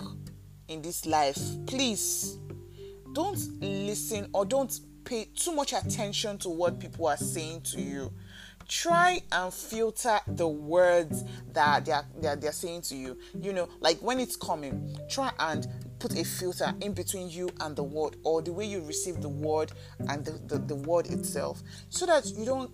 in 0.67 0.83
this 0.83 1.07
life, 1.07 1.39
please 1.67 2.39
don't 3.13 3.39
listen 3.61 4.29
or 4.35 4.45
don't 4.45 4.81
pay 5.07 5.29
too 5.35 5.53
much 5.53 5.73
attention 5.73 6.37
to 6.39 6.51
what 6.51 6.79
people 6.79 7.07
are 7.07 7.17
saying 7.17 7.63
to 7.63 7.81
you. 7.81 8.13
Try 8.69 9.23
and 9.31 9.55
filter 9.55 10.19
the 10.27 10.49
words 10.49 11.23
that 11.53 11.85
they 11.85 11.93
are, 11.93 12.05
they 12.21 12.29
are, 12.29 12.37
they 12.37 12.49
are 12.49 12.53
saying 12.53 12.83
to 12.83 12.97
you. 12.97 13.17
You 13.41 13.53
know 13.55 13.69
like 13.81 13.99
when 14.01 14.21
it's 14.21 14.37
coming 14.37 14.99
try 15.09 15.33
and 15.39 15.67
put 15.99 16.19
a 16.19 16.25
filter 16.25 16.75
in 16.81 16.93
between 16.93 17.31
you 17.31 17.49
and 17.61 17.75
the 17.75 17.83
word 17.85 18.17
or 18.25 18.43
the 18.43 18.53
way 18.53 18.67
you 18.67 18.83
receive 18.83 19.23
the 19.23 19.29
word 19.29 19.73
and 20.09 20.25
the, 20.25 20.33
the, 20.47 20.59
the 20.59 20.75
word 20.75 21.07
itself 21.07 21.63
so 21.89 22.05
that 22.05 22.27
you 22.27 22.45
don't 22.45 22.71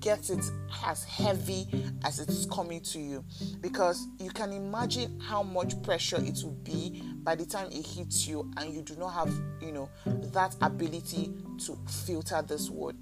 get 0.00 0.30
it 0.30 0.44
as 0.84 1.04
heavy 1.04 1.66
as 2.04 2.18
it's 2.18 2.46
coming 2.46 2.80
to 2.80 2.98
you 2.98 3.24
because 3.60 4.06
you 4.18 4.30
can 4.30 4.52
imagine 4.52 5.18
how 5.20 5.42
much 5.42 5.80
pressure 5.82 6.16
it 6.18 6.38
will 6.42 6.58
be 6.62 7.02
by 7.22 7.34
the 7.34 7.44
time 7.44 7.68
it 7.70 7.86
hits 7.86 8.26
you 8.26 8.50
and 8.56 8.72
you 8.72 8.82
do 8.82 8.96
not 8.96 9.10
have 9.10 9.32
you 9.60 9.72
know 9.72 9.88
that 10.32 10.54
ability 10.60 11.32
to 11.58 11.76
filter 11.86 12.42
this 12.42 12.70
word 12.70 12.96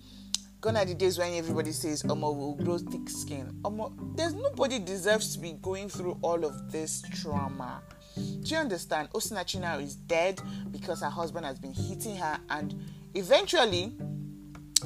Gone 0.61 0.77
are 0.77 0.85
the 0.85 0.95
days 0.95 1.19
when 1.19 1.35
everybody 1.35 1.71
says, 1.71 2.03
Omo 2.03 2.37
will 2.37 2.57
grow 2.57 2.79
thick 2.79 3.09
skin. 3.09 3.57
Omo, 3.63 3.93
there's 4.17 4.35
nobody 4.35 4.81
deserves 4.81 5.37
to 5.37 5.39
be 5.39 5.53
going 5.63 5.89
through 5.89 6.19
all 6.21 6.45
of 6.45 6.73
this 6.73 7.01
trauma. 7.15 7.81
Do 8.17 8.41
you 8.45 8.57
understand? 8.57 9.09
Osinachi 9.11 9.61
now 9.61 9.79
is 9.79 9.95
dead 9.95 10.41
because 10.73 11.01
her 11.01 11.11
husband 11.11 11.47
has 11.47 11.61
been 11.61 11.73
hitting 11.73 12.17
her, 12.17 12.41
and 12.51 12.75
eventually 13.15 13.97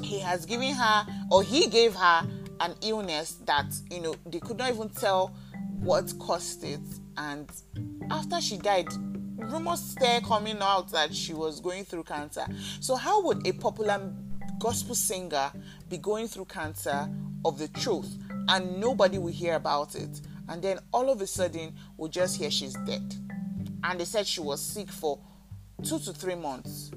he 0.03 0.19
has 0.19 0.45
given 0.45 0.73
her 0.73 1.05
or 1.31 1.43
he 1.43 1.67
gave 1.67 1.95
her 1.95 2.27
an 2.59 2.75
illness 2.81 3.33
that 3.45 3.73
you 3.89 4.01
know 4.01 4.15
they 4.25 4.39
could 4.39 4.57
not 4.57 4.73
even 4.73 4.89
tell 4.89 5.35
what 5.79 6.13
caused 6.19 6.63
it. 6.63 6.81
And 7.17 7.49
after 8.09 8.39
she 8.41 8.57
died, 8.57 8.87
rumors 9.37 9.81
started 9.81 10.25
coming 10.25 10.57
out 10.61 10.91
that 10.91 11.13
she 11.13 11.33
was 11.33 11.59
going 11.59 11.85
through 11.85 12.03
cancer. 12.03 12.45
So 12.79 12.95
how 12.95 13.23
would 13.23 13.45
a 13.47 13.51
popular 13.53 14.13
gospel 14.59 14.95
singer 14.95 15.51
be 15.89 15.97
going 15.97 16.27
through 16.27 16.45
cancer 16.45 17.09
of 17.45 17.59
the 17.59 17.67
truth 17.67 18.17
and 18.47 18.79
nobody 18.79 19.17
will 19.17 19.31
hear 19.31 19.55
about 19.55 19.95
it. 19.95 20.21
And 20.49 20.61
then 20.61 20.79
all 20.93 21.09
of 21.09 21.21
a 21.21 21.27
sudden, 21.27 21.73
we'll 21.97 22.09
just 22.09 22.37
hear 22.37 22.51
she's 22.51 22.73
dead. 22.85 23.15
And 23.83 23.99
they 23.99 24.05
said 24.05 24.27
she 24.27 24.41
was 24.41 24.61
sick 24.61 24.89
for 24.89 25.19
two 25.83 25.99
to 25.99 26.13
three 26.13 26.35
months. 26.35 26.91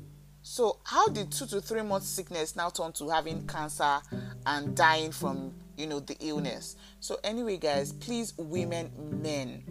So, 0.49 0.79
how 0.85 1.09
did 1.09 1.33
two 1.33 1.47
to 1.47 1.61
three 1.61 1.83
months 1.83 2.07
sickness 2.07 2.55
now 2.55 2.71
turn 2.71 2.93
to 2.93 3.09
having 3.09 3.49
cancer 3.49 3.99
and 4.47 4.77
dying 4.77 5.11
from, 5.11 5.53
you 5.77 5.89
know, 5.89 5.99
the 5.99 6.17
illness? 6.21 6.77
So, 7.01 7.19
anyway, 7.25 7.57
guys, 7.57 7.93
please, 7.93 8.33
women, 8.39 8.93
men, 9.21 9.65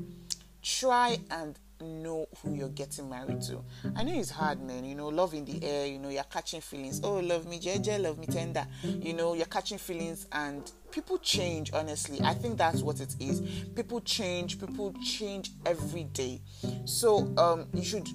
try 0.62 1.18
and 1.32 1.58
know 1.80 2.28
who 2.44 2.56
you're 2.56 2.68
getting 2.68 3.10
married 3.10 3.42
to. 3.44 3.64
I 3.96 4.04
know 4.04 4.20
it's 4.20 4.30
hard, 4.30 4.62
man. 4.62 4.84
You 4.84 4.96
know, 4.96 5.08
love 5.08 5.34
in 5.34 5.46
the 5.46 5.64
air. 5.64 5.88
You 5.88 5.98
know, 5.98 6.10
you're 6.10 6.24
catching 6.24 6.60
feelings. 6.60 7.00
Oh, 7.06 7.20
love 7.20 7.48
me, 7.48 7.58
JJ, 7.58 8.02
love 8.02 8.18
me 8.20 8.28
tender. 8.28 8.68
You 8.84 9.14
know, 9.14 9.34
you're 9.34 9.46
catching 9.46 9.78
feelings, 9.78 10.28
and 10.34 10.70
people 10.92 11.18
change. 11.20 11.72
Honestly, 11.72 12.20
I 12.22 12.34
think 12.34 12.58
that's 12.58 12.82
what 12.82 13.00
it 13.00 13.16
is. 13.22 13.40
People 13.78 14.02
change. 14.02 14.60
People 14.60 14.94
change 15.02 15.52
every 15.66 16.04
day. 16.04 16.42
So, 16.84 17.34
um, 17.38 17.68
you 17.74 17.82
should 17.82 18.10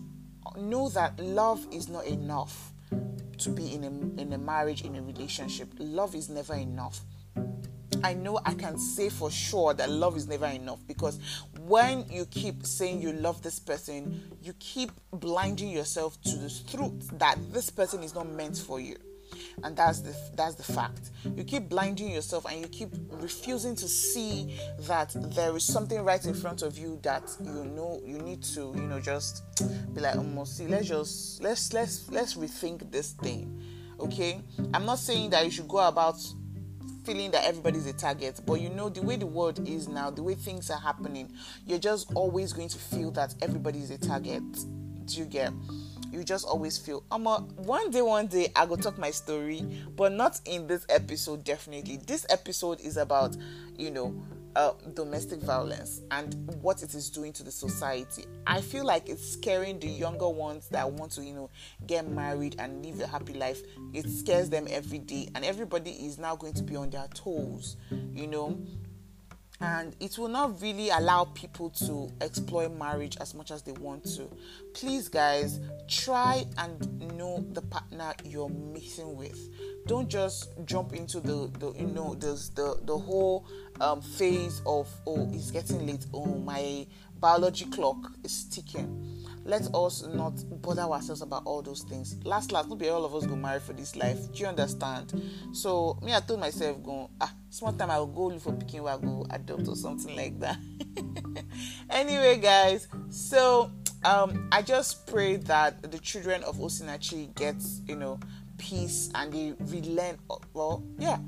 know 0.57 0.88
that 0.90 1.19
love 1.19 1.66
is 1.73 1.88
not 1.88 2.07
enough 2.07 2.73
to 3.38 3.50
be 3.50 3.75
in 3.75 3.85
a 3.85 4.21
in 4.21 4.33
a 4.33 4.38
marriage 4.38 4.83
in 4.83 4.97
a 4.97 5.02
relationship. 5.02 5.69
Love 5.78 6.14
is 6.14 6.28
never 6.28 6.54
enough. 6.54 7.00
I 8.02 8.14
know 8.14 8.40
I 8.45 8.54
can 8.54 8.78
say 8.78 9.11
for 9.11 9.30
sure 9.30 9.75
that 9.75 9.90
love 9.90 10.16
is 10.16 10.26
never 10.26 10.47
enough 10.47 10.78
because 10.87 11.19
when 11.59 12.07
you 12.11 12.25
keep 12.26 12.64
saying 12.64 13.02
you 13.02 13.12
love 13.12 13.42
this 13.42 13.59
person, 13.59 14.23
you 14.42 14.54
keep 14.59 14.90
blinding 15.12 15.71
yourself 15.71 16.21
to 16.23 16.37
the 16.37 16.50
truth 16.71 17.11
that 17.19 17.37
this 17.52 17.69
person 17.69 18.02
is 18.02 18.14
not 18.14 18.28
meant 18.28 18.57
for 18.57 18.80
you. 18.80 18.97
And 19.62 19.76
that's 19.76 20.00
the 20.00 20.16
that's 20.35 20.54
the 20.54 20.62
fact. 20.62 21.11
You 21.37 21.45
keep 21.45 21.69
blinding 21.69 22.11
yourself 22.11 22.47
and 22.50 22.61
you 22.61 22.69
keep 22.69 22.90
refusing 23.11 23.75
to 23.76 23.88
see 23.88 24.59
that 24.80 25.14
there 25.35 25.54
is 25.57 25.64
something 25.64 26.02
right 26.02 26.25
in 26.25 26.35
front 26.35 26.62
of 26.62 26.78
you 26.78 26.99
that 27.02 27.23
you 27.45 27.64
know 27.64 28.00
you 28.04 28.19
need 28.19 28.42
to 28.42 28.73
you 28.75 28.83
know 28.83 29.00
just 29.00 29.42
be 29.95 30.00
like 30.00 30.16
oh, 30.16 30.19
almost 30.19 30.57
see 30.57 30.66
let's 30.66 30.88
just 30.88 31.42
let's 31.42 31.73
let's 31.73 32.11
let's 32.11 32.35
rethink 32.35 32.90
this 32.90 33.12
thing 33.12 33.61
okay? 33.99 34.40
I'm 34.73 34.87
not 34.87 34.99
saying 34.99 35.30
that 35.30 35.45
you 35.45 35.50
should 35.50 35.69
go 35.69 35.78
about 35.78 36.16
feeling 37.04 37.30
that 37.30 37.45
everybody's 37.45 37.87
a 37.87 37.92
target 37.92 38.40
but 38.47 38.61
you 38.61 38.69
know 38.71 38.88
the 38.88 39.02
way 39.02 39.16
the 39.16 39.26
world 39.26 39.66
is 39.69 39.88
now 39.88 40.11
the 40.11 40.23
way 40.23 40.35
things 40.35 40.71
are 40.71 40.78
happening 40.78 41.30
you're 41.66 41.78
just 41.78 42.12
always 42.14 42.52
going 42.52 42.69
to 42.69 42.78
feel 42.78 43.11
that 43.12 43.35
everybody 43.42 43.78
is 43.78 43.90
a 43.90 43.99
target. 43.99 44.42
Do 45.07 45.19
you 45.19 45.25
get 45.25 45.52
you 46.11 46.25
just 46.25 46.47
always 46.47 46.76
feel 46.76 47.02
um 47.11 47.25
one 47.57 47.90
day 47.90 48.02
one 48.02 48.26
day 48.26 48.50
i 48.57 48.67
go 48.67 48.76
talk 48.76 48.99
my 48.99 49.11
story 49.11 49.64
but 49.97 50.12
not 50.12 50.40
in 50.45 50.67
this 50.67 50.85
episode 50.88 51.45
definitely 51.45 51.99
this 52.07 52.26
episode 52.31 52.81
is 52.81 52.97
about 52.97 53.37
you 53.76 53.90
know 53.90 54.14
uh, 54.57 54.73
domestic 54.95 55.40
violence 55.40 56.00
and 56.11 56.35
what 56.61 56.83
it 56.83 56.95
is 56.95 57.09
doing 57.09 57.33
to 57.33 57.45
the 57.45 57.50
society. 57.52 58.25
I 58.47 58.61
feel 58.61 58.85
like 58.85 59.09
it's 59.09 59.25
scaring 59.35 59.79
the 59.79 59.87
younger 59.87 60.29
ones 60.29 60.69
that 60.71 60.90
want 60.90 61.12
to, 61.12 61.25
you 61.25 61.35
know, 61.35 61.50
get 61.87 62.09
married 62.09 62.57
and 62.59 62.85
live 62.85 63.00
a 63.00 63.07
happy 63.07 63.35
life. 63.35 63.62
It 63.93 64.09
scares 64.09 64.50
them 64.50 64.67
every 64.69 64.99
day, 64.99 65.29
and 65.35 65.45
everybody 65.45 65.90
is 65.90 66.19
now 66.19 66.35
going 66.35 66.55
to 66.55 66.64
be 66.64 66.75
on 66.75 66.90
their 66.90 67.07
toes, 67.14 67.76
you 68.12 68.26
know 68.26 68.59
and 69.61 69.95
it 70.00 70.17
will 70.17 70.29
not 70.29 70.61
really 70.62 70.88
allow 70.88 71.25
people 71.25 71.69
to 71.71 72.11
exploit 72.21 72.76
marriage 72.76 73.17
as 73.21 73.35
much 73.35 73.50
as 73.50 73.62
they 73.62 73.73
want 73.73 74.05
to. 74.05 74.29
Please, 74.73 75.09
guys, 75.09 75.61
try 75.87 76.45
and 76.57 77.17
know 77.17 77.45
the 77.52 77.61
partner 77.62 78.14
you're 78.25 78.49
meeting 78.49 79.17
with. 79.17 79.38
Don't 79.87 80.09
just 80.09 80.50
jump 80.64 80.95
into 80.95 81.21
the, 81.21 81.50
the 81.59 81.73
you 81.79 81.88
know 81.88 82.14
the 82.14 82.33
the, 82.55 82.81
the 82.85 82.97
whole 82.97 83.47
um, 83.81 84.00
phase 84.00 84.62
of 84.67 84.88
oh 85.07 85.29
it's 85.33 85.50
getting 85.50 85.87
late 85.87 86.07
oh 86.12 86.26
my 86.26 86.87
biology 87.21 87.67
clock 87.67 88.12
is 88.25 88.45
ticking 88.45 89.11
let 89.45 89.69
us 89.75 90.07
not 90.07 90.35
bother 90.62 90.83
ourselves 90.83 91.23
about 91.23 91.43
all 91.45 91.62
those 91.62 91.83
things. 91.83 92.17
Last, 92.25 92.53
last, 92.53 92.69
not 92.69 92.79
be 92.79 92.89
all 92.89 93.05
of 93.05 93.15
us 93.15 93.27
go 93.27 93.37
marry 93.37 93.61
for 93.61 93.73
this 93.73 93.97
life. 93.97 94.33
Do 94.33 94.41
you 94.41 94.47
understand? 94.47 95.12
So 95.53 95.99
me, 96.03 96.15
I 96.15 96.21
told 96.21 96.41
myself, 96.41 96.83
go 96.83 97.11
ah, 97.21 97.33
small 97.49 97.73
time 97.73 97.91
I'll 97.91 98.07
go 98.07 98.27
look 98.27 98.41
for 98.41 98.53
picking 98.53 98.83
where 98.83 98.95
I 98.95 98.99
go 98.99 99.27
adopt 99.31 99.67
or 99.69 99.77
something 99.77 100.15
like 100.15 100.39
that. 100.41 100.59
anyway, 101.91 102.39
guys, 102.39 102.87
so 103.09 103.73
um, 104.05 104.49
I 104.53 104.62
just 104.62 105.07
pray 105.07 105.37
that 105.37 105.91
the 105.91 105.99
children 105.99 106.43
of 106.45 106.57
Osinachi 106.59 107.35
gets 107.35 107.81
you 107.87 107.97
know 107.97 108.21
peace 108.59 109.11
and 109.15 109.33
they 109.33 109.55
relearn. 109.59 110.19
Well, 110.53 110.85
yeah, 110.99 111.19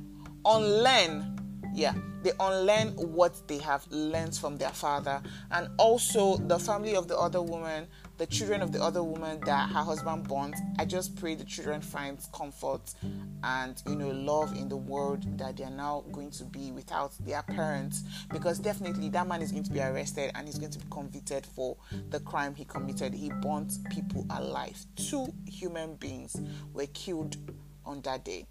unlearn 0.45 1.39
yeah 1.75 1.95
they 2.23 2.33
unlearn 2.39 2.89
what 2.91 3.47
they 3.49 3.59
have 3.59 3.85
learned 3.91 4.35
from 4.35 4.57
their 4.57 4.71
father 4.71 5.21
and 5.51 5.69
also 5.79 6.37
the 6.37 6.59
family 6.59 6.95
of 6.95 7.09
the 7.09 7.17
other 7.17 7.43
woman 7.43 7.87
the 8.23 8.27
children 8.27 8.63
of 8.63 8.71
the 8.71 8.81
other 8.81 9.03
woman 9.03 9.41
that 9.41 9.69
her 9.71 9.83
husband 9.83 10.29
burnt. 10.29 10.55
I 10.79 10.85
just 10.85 11.17
pray 11.17 11.35
the 11.35 11.45
children 11.45 11.81
find 11.81 12.19
comfort 12.33 12.95
and 13.43 13.83
you 13.85 13.97
know 13.97 14.11
love 14.11 14.57
in 14.57 14.69
the 14.69 14.77
world 14.77 15.25
that 15.39 15.57
they 15.57 15.65
are 15.65 15.71
now 15.71 16.05
going 16.13 16.31
to 16.31 16.45
be 16.45 16.71
without 16.71 17.13
their 17.25 17.43
parents 17.43 18.05
because 18.31 18.61
definitely 18.61 19.09
that 19.09 19.27
man 19.27 19.43
is 19.43 19.51
going 19.51 19.65
to 19.65 19.73
be 19.73 19.81
arrested 19.81 20.31
and 20.37 20.47
he's 20.47 20.57
going 20.57 20.71
to 20.71 20.79
be 20.79 20.85
convicted 20.89 21.45
for 21.45 21.77
the 22.11 22.21
crime 22.21 22.55
he 22.55 22.65
committed. 22.65 23.13
He 23.13 23.31
burnt 23.43 23.73
people 23.91 24.25
alive. 24.31 24.79
Two 24.95 25.27
human 25.47 25.97
beings 25.97 26.41
were 26.73 26.87
killed 26.95 27.37
on 27.85 28.01
that 28.03 28.25
day. 28.25 28.47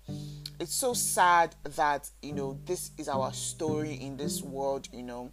It's 0.60 0.76
so 0.76 0.94
sad 0.94 1.56
that 1.64 2.10
you 2.22 2.34
know 2.34 2.60
this 2.66 2.92
is 2.98 3.08
our 3.08 3.34
story 3.34 3.94
in 3.94 4.18
this 4.18 4.42
world, 4.42 4.88
you 4.94 5.04
know, 5.04 5.32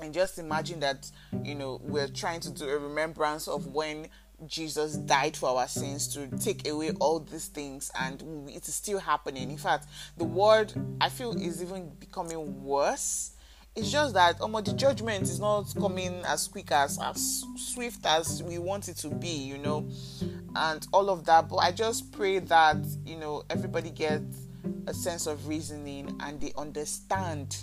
and 0.00 0.12
just 0.12 0.38
imagine 0.38 0.80
that 0.80 1.10
you 1.42 1.54
know 1.54 1.80
we're 1.82 2.08
trying 2.08 2.40
to 2.40 2.50
do 2.50 2.68
a 2.68 2.78
remembrance 2.78 3.48
of 3.48 3.68
when 3.68 4.08
Jesus 4.46 4.96
died 4.96 5.36
for 5.36 5.58
our 5.58 5.68
sins 5.68 6.08
to 6.08 6.26
take 6.38 6.68
away 6.68 6.90
all 7.00 7.20
these 7.20 7.46
things, 7.46 7.90
and 7.98 8.48
it 8.50 8.68
is 8.68 8.74
still 8.74 8.98
happening. 8.98 9.50
In 9.50 9.56
fact, 9.56 9.86
the 10.18 10.24
world 10.24 10.74
I 11.00 11.08
feel 11.08 11.32
is 11.40 11.62
even 11.62 11.88
becoming 11.98 12.62
worse. 12.62 13.32
It's 13.76 13.90
just 13.90 14.14
that 14.14 14.40
um, 14.40 14.52
the 14.52 14.72
judgment 14.72 15.24
is 15.24 15.38
not 15.38 15.74
coming 15.78 16.22
as 16.26 16.48
quick 16.48 16.72
as 16.72 16.98
as 16.98 17.44
swift 17.56 18.06
as 18.06 18.42
we 18.42 18.58
want 18.58 18.88
it 18.88 18.96
to 18.98 19.08
be, 19.10 19.28
you 19.28 19.58
know, 19.58 19.86
and 20.54 20.86
all 20.92 21.10
of 21.10 21.26
that. 21.26 21.48
But 21.48 21.56
I 21.56 21.72
just 21.72 22.10
pray 22.10 22.38
that 22.38 22.78
you 23.04 23.16
know 23.16 23.44
everybody 23.50 23.90
gets 23.90 24.46
a 24.86 24.94
sense 24.94 25.26
of 25.26 25.46
reasoning 25.46 26.16
and 26.20 26.40
they 26.40 26.52
understand 26.56 27.56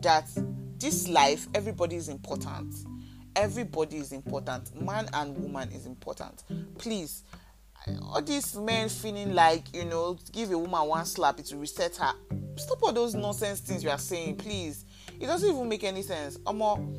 that 0.00 0.28
this 0.78 1.08
life, 1.08 1.48
everybody 1.54 1.96
is 1.96 2.08
important. 2.08 2.74
Everybody 3.34 3.96
is 3.96 4.12
important. 4.12 4.80
Man 4.80 5.08
and 5.12 5.36
woman 5.38 5.70
is 5.72 5.86
important. 5.86 6.44
Please, 6.78 7.24
all 8.02 8.22
these 8.22 8.54
men 8.56 8.88
feeling 8.88 9.34
like, 9.34 9.74
you 9.74 9.84
know, 9.84 10.18
give 10.32 10.50
a 10.52 10.58
woman 10.58 10.86
one 10.86 11.04
slap, 11.04 11.40
it 11.40 11.48
will 11.52 11.60
reset 11.60 11.96
her. 11.96 12.12
Stop 12.56 12.82
all 12.82 12.92
those 12.92 13.14
nonsense 13.14 13.60
things 13.60 13.82
you 13.84 13.90
are 13.90 13.98
saying, 13.98 14.36
please. 14.36 14.84
It 15.20 15.26
doesn't 15.26 15.48
even 15.48 15.68
make 15.68 15.84
any 15.84 16.02
sense. 16.02 16.38
Amo, 16.46 16.94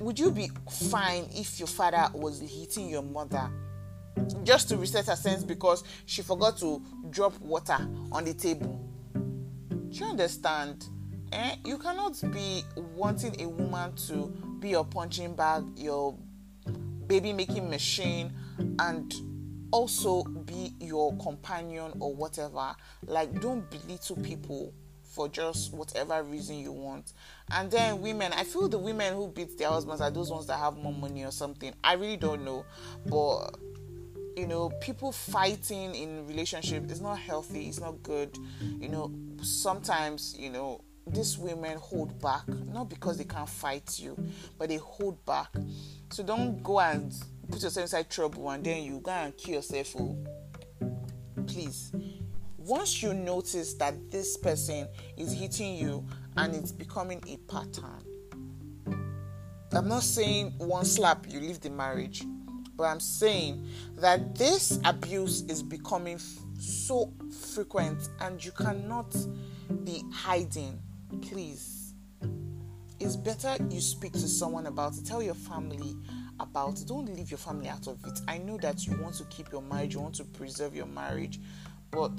would 0.00 0.18
you 0.18 0.30
be 0.30 0.50
fine 0.90 1.26
if 1.34 1.58
your 1.58 1.68
father 1.68 2.08
was 2.14 2.40
hitting 2.40 2.88
your 2.88 3.02
mother 3.02 3.50
just 4.42 4.68
to 4.68 4.76
reset 4.76 5.06
her 5.06 5.16
sense 5.16 5.44
because 5.44 5.84
she 6.06 6.22
forgot 6.22 6.58
to 6.58 6.82
drop 7.10 7.38
water 7.40 7.78
on 8.10 8.24
the 8.24 8.34
table? 8.34 8.84
Do 9.12 9.98
you 9.98 10.06
understand? 10.06 10.86
Eh? 11.32 11.56
You 11.64 11.78
cannot 11.78 12.20
be 12.32 12.62
wanting 12.96 13.40
a 13.40 13.48
woman 13.48 13.94
to 14.08 14.32
be 14.58 14.70
your 14.70 14.84
punching 14.84 15.34
bag, 15.34 15.64
your 15.76 16.16
baby 17.06 17.32
making 17.32 17.70
machine, 17.70 18.32
and 18.78 19.14
also 19.70 20.24
be 20.24 20.74
your 20.80 21.16
companion 21.18 21.92
or 22.00 22.14
whatever. 22.14 22.74
Like, 23.06 23.40
don't 23.40 23.68
belittle 23.70 24.16
people 24.16 24.74
for 25.10 25.28
just 25.28 25.72
whatever 25.72 26.22
reason 26.22 26.56
you 26.56 26.72
want. 26.72 27.12
And 27.50 27.70
then 27.70 28.00
women, 28.00 28.32
I 28.32 28.44
feel 28.44 28.68
the 28.68 28.78
women 28.78 29.14
who 29.14 29.28
beat 29.28 29.58
their 29.58 29.68
husbands 29.68 30.00
are 30.00 30.10
those 30.10 30.30
ones 30.30 30.46
that 30.46 30.58
have 30.58 30.76
more 30.76 30.92
money 30.92 31.24
or 31.24 31.32
something. 31.32 31.74
I 31.82 31.94
really 31.94 32.16
don't 32.16 32.44
know, 32.44 32.64
but 33.06 33.50
you 34.36 34.46
know, 34.46 34.70
people 34.80 35.12
fighting 35.12 35.94
in 35.94 36.26
relationship 36.26 36.90
is 36.90 37.00
not 37.00 37.18
healthy. 37.18 37.68
It's 37.68 37.80
not 37.80 38.02
good. 38.02 38.38
You 38.78 38.88
know, 38.88 39.12
sometimes 39.42 40.36
you 40.38 40.50
know 40.50 40.82
these 41.06 41.36
women 41.36 41.78
hold 41.78 42.20
back, 42.20 42.46
not 42.48 42.88
because 42.88 43.18
they 43.18 43.24
can't 43.24 43.48
fight 43.48 43.98
you, 43.98 44.16
but 44.58 44.68
they 44.68 44.76
hold 44.76 45.24
back. 45.26 45.48
So 46.10 46.22
don't 46.22 46.62
go 46.62 46.80
and 46.80 47.12
put 47.50 47.62
yourself 47.62 47.84
inside 47.84 48.08
trouble 48.08 48.48
and 48.50 48.64
then 48.64 48.84
you 48.84 49.00
go 49.00 49.10
and 49.10 49.36
kill 49.36 49.56
yourself. 49.56 49.96
Oh. 49.98 50.16
Please. 51.46 51.92
Once 52.70 53.02
you 53.02 53.12
notice 53.12 53.74
that 53.74 54.12
this 54.12 54.36
person 54.36 54.86
is 55.16 55.32
hitting 55.32 55.74
you 55.74 56.06
and 56.36 56.54
it's 56.54 56.70
becoming 56.70 57.20
a 57.26 57.36
pattern, 57.52 58.04
I'm 59.72 59.88
not 59.88 60.04
saying 60.04 60.54
one 60.56 60.84
slap 60.84 61.26
you 61.28 61.40
leave 61.40 61.60
the 61.60 61.70
marriage, 61.70 62.22
but 62.76 62.84
I'm 62.84 63.00
saying 63.00 63.66
that 63.96 64.36
this 64.36 64.78
abuse 64.84 65.42
is 65.48 65.64
becoming 65.64 66.20
so 66.60 67.12
frequent 67.52 68.08
and 68.20 68.42
you 68.44 68.52
cannot 68.52 69.16
be 69.82 70.04
hiding 70.12 70.80
please, 71.22 71.94
it's 73.00 73.16
better 73.16 73.56
you 73.68 73.80
speak 73.80 74.12
to 74.12 74.28
someone 74.28 74.66
about 74.66 74.96
it. 74.96 75.04
Tell 75.04 75.20
your 75.20 75.34
family 75.34 75.96
about 76.38 76.80
it. 76.80 76.88
Don't 76.88 77.06
leave 77.06 77.30
your 77.30 77.38
family 77.38 77.68
out 77.68 77.86
of 77.86 77.98
it. 78.04 78.20
I 78.28 78.38
know 78.38 78.56
that 78.58 78.86
you 78.86 78.96
want 79.00 79.14
to 79.16 79.24
keep 79.24 79.50
your 79.52 79.62
marriage, 79.62 79.94
you 79.94 80.00
want 80.00 80.14
to 80.16 80.24
preserve 80.24 80.74
your 80.74 80.86
marriage, 80.86 81.40
but 81.90 82.12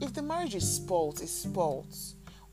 if 0.00 0.12
the 0.12 0.22
marriage 0.22 0.54
is 0.54 0.70
spoilt, 0.70 1.22
it's 1.22 1.32
spoilt. 1.32 1.96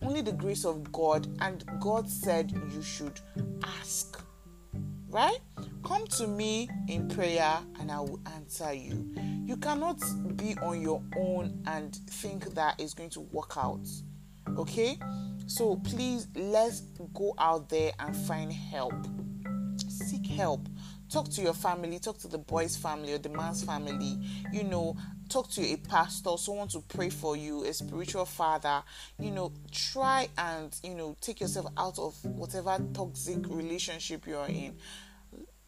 Only 0.01 0.21
the 0.21 0.33
grace 0.33 0.65
of 0.65 0.91
God, 0.91 1.27
and 1.41 1.63
God 1.79 2.09
said 2.09 2.51
you 2.73 2.81
should 2.81 3.19
ask. 3.63 4.21
Right? 5.09 5.39
Come 5.85 6.07
to 6.17 6.27
me 6.27 6.67
in 6.87 7.07
prayer 7.07 7.59
and 7.79 7.91
I 7.91 7.99
will 7.99 8.19
answer 8.33 8.73
you. 8.73 9.13
You 9.45 9.55
cannot 9.55 10.01
be 10.35 10.55
on 10.63 10.81
your 10.81 11.01
own 11.15 11.61
and 11.67 11.95
think 12.09 12.53
that 12.55 12.79
it's 12.79 12.95
going 12.95 13.11
to 13.11 13.21
work 13.21 13.53
out. 13.55 13.87
Okay? 14.57 14.97
So 15.45 15.75
please 15.77 16.27
let's 16.35 16.81
go 17.13 17.35
out 17.37 17.69
there 17.69 17.91
and 17.99 18.15
find 18.15 18.51
help. 18.51 18.95
Seek 19.87 20.25
help. 20.25 20.67
Talk 21.07 21.29
to 21.29 21.41
your 21.41 21.53
family, 21.53 21.99
talk 21.99 22.17
to 22.19 22.27
the 22.27 22.39
boy's 22.39 22.75
family 22.75 23.13
or 23.13 23.19
the 23.19 23.29
man's 23.29 23.63
family. 23.63 24.17
You 24.51 24.63
know, 24.63 24.97
talk 25.29 25.49
to 25.51 25.61
a 25.61 25.77
pastor, 25.77 26.31
someone 26.37 26.67
to 26.69 26.81
pray 26.81 27.09
for 27.09 27.35
you, 27.35 27.63
a 27.63 27.73
spiritual 27.73 28.25
father. 28.25 28.83
You 29.19 29.31
know, 29.31 29.51
try 29.71 30.27
and, 30.37 30.75
you 30.83 30.95
know, 30.95 31.15
take 31.21 31.41
yourself 31.41 31.67
out 31.77 31.99
of 31.99 32.15
whatever 32.23 32.77
toxic 32.93 33.47
relationship 33.47 34.27
you're 34.27 34.47
in 34.47 34.75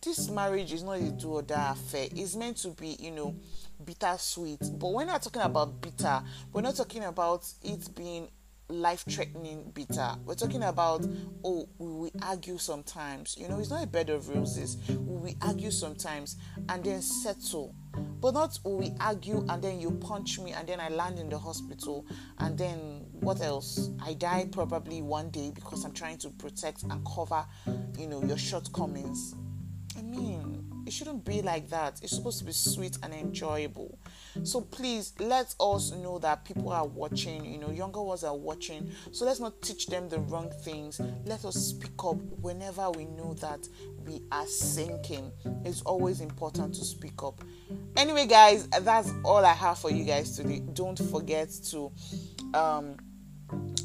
this 0.02 0.30
marriage 0.30 0.72
is 0.74 0.84
not 0.84 1.00
a 1.00 1.12
do 1.12 1.34
or 1.34 1.41
die 1.41 1.72
affair. 1.72 2.08
It's 2.15 2.36
meant 2.36 2.58
to 2.58 2.70
be, 2.70 2.96
you 3.00 3.12
know, 3.12 3.36
bittersweet. 3.84 4.60
But 4.78 4.93
we're 4.93 5.06
talking 5.06 5.41
about 5.41 5.82
bitter. 5.82 6.22
We're 6.54 6.62
not 6.62 6.76
talking 6.76 7.04
about 7.04 7.52
it 7.63 7.96
being 7.96 8.30
life 8.70 9.04
threatening 9.10 9.72
bitter. 9.74 10.12
We're 10.26 10.36
talking 10.36 10.63
about, 10.63 11.06
oh, 11.43 11.67
we, 11.78 11.91
we 11.91 12.12
argue 12.22 12.58
sometimes. 12.58 13.36
You 13.38 13.48
know, 13.48 13.60
it's 13.60 13.70
not 13.70 13.84
a 13.84 13.88
bed 13.88 14.10
of 14.10 14.30
roses. 14.30 14.78
We 14.89 15.36
argue 15.41 15.72
sometimes 15.72 16.38
and 16.70 16.84
then 16.84 17.02
settle. 17.02 17.74
But 18.20 18.34
not 18.34 18.58
we 18.64 18.94
argue 19.00 19.46
and 19.50 19.62
then 19.62 19.80
you 19.80 19.92
punch 19.92 20.40
me 20.40 20.54
and 20.54 20.68
then 20.68 20.80
I 20.80 20.90
land 20.90 21.20
in 21.20 21.30
the 21.30 21.38
hospital 21.38 22.06
and 22.40 22.58
then 22.58 23.06
what 23.12 23.42
else? 23.42 23.90
I 24.04 24.14
die 24.14 24.48
probably 24.52 25.02
one 25.02 25.30
day 25.30 25.52
because 25.54 25.86
I'm 25.86 25.94
trying 25.94 26.18
to 26.20 26.30
protect 26.30 26.84
and 26.84 27.06
cover, 27.06 27.46
you 27.98 28.08
know, 28.08 28.24
your 28.24 28.38
shortcomings. 28.38 29.36
I 29.98 30.02
mean, 30.02 30.57
it 30.88 30.93
shouldn't 30.93 31.26
be 31.26 31.41
like 31.41 31.69
that. 31.69 32.00
It's 32.02 32.15
supposed 32.15 32.39
to 32.39 32.45
be 32.45 32.54
sweet 32.54 32.97
and 33.04 33.13
enjoyable. 33.13 34.00
So 34.43 34.62
please 34.62 35.13
let 35.19 35.54
us 35.60 35.91
know 35.91 36.17
that 36.19 36.45
people 36.45 36.71
are 36.71 36.88
watching, 36.88 37.43
you 37.43 37.58
know, 37.60 37.71
younger 37.71 38.02
ones 38.02 38.23
are 38.23 38.36
watching. 38.36 38.89
So 39.12 39.26
let's 39.26 39.41
not 39.41 39.62
teach 39.62 39.88
them 39.88 40.08
the 40.08 40.19
wrong 40.19 40.50
things. 40.63 41.02
Let 41.26 41.43
us 41.43 41.56
speak 41.56 41.91
up 42.06 42.15
whenever 42.41 42.89
we 42.91 43.04
know 43.04 43.34
that 43.41 43.67
we 44.06 44.21
are 44.32 44.47
sinking. 44.47 45.32
It's 45.65 45.82
always 45.82 46.21
important 46.21 46.73
to 46.76 46.86
speak 46.86 47.21
up. 47.21 47.43
Anyway, 47.97 48.26
guys, 48.26 48.69
that's 48.69 49.12
all 49.26 49.43
I 49.43 49.54
have 49.54 49.78
for 49.80 49.91
you 49.91 50.06
guys 50.06 50.38
today. 50.38 50.60
Don't 50.73 50.97
forget 50.97 51.50
to 51.71 51.91
um 52.54 52.95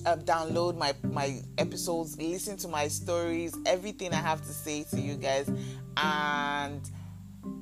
uh, 0.06 0.16
download 0.16 0.76
my 0.76 0.94
my 1.04 1.40
episodes 1.58 2.16
listen 2.18 2.56
to 2.56 2.68
my 2.68 2.88
stories 2.88 3.56
everything 3.66 4.12
i 4.12 4.16
have 4.16 4.40
to 4.40 4.52
say 4.52 4.84
to 4.84 5.00
you 5.00 5.14
guys. 5.14 5.48
And 5.96 6.80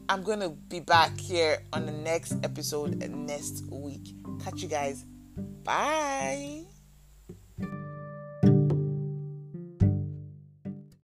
i'm 0.09 0.22
gonna 0.22 0.50
be 0.50 0.81
back 0.81 1.18
here 1.18 1.62
on 1.72 1.87
the 1.87 1.92
next 1.92 2.35
episode 2.42 2.96
next 3.26 3.64
week. 3.70 4.14
Catch 4.42 4.62
you 4.62 4.68
guys. 4.68 5.05
Bye 5.64 6.69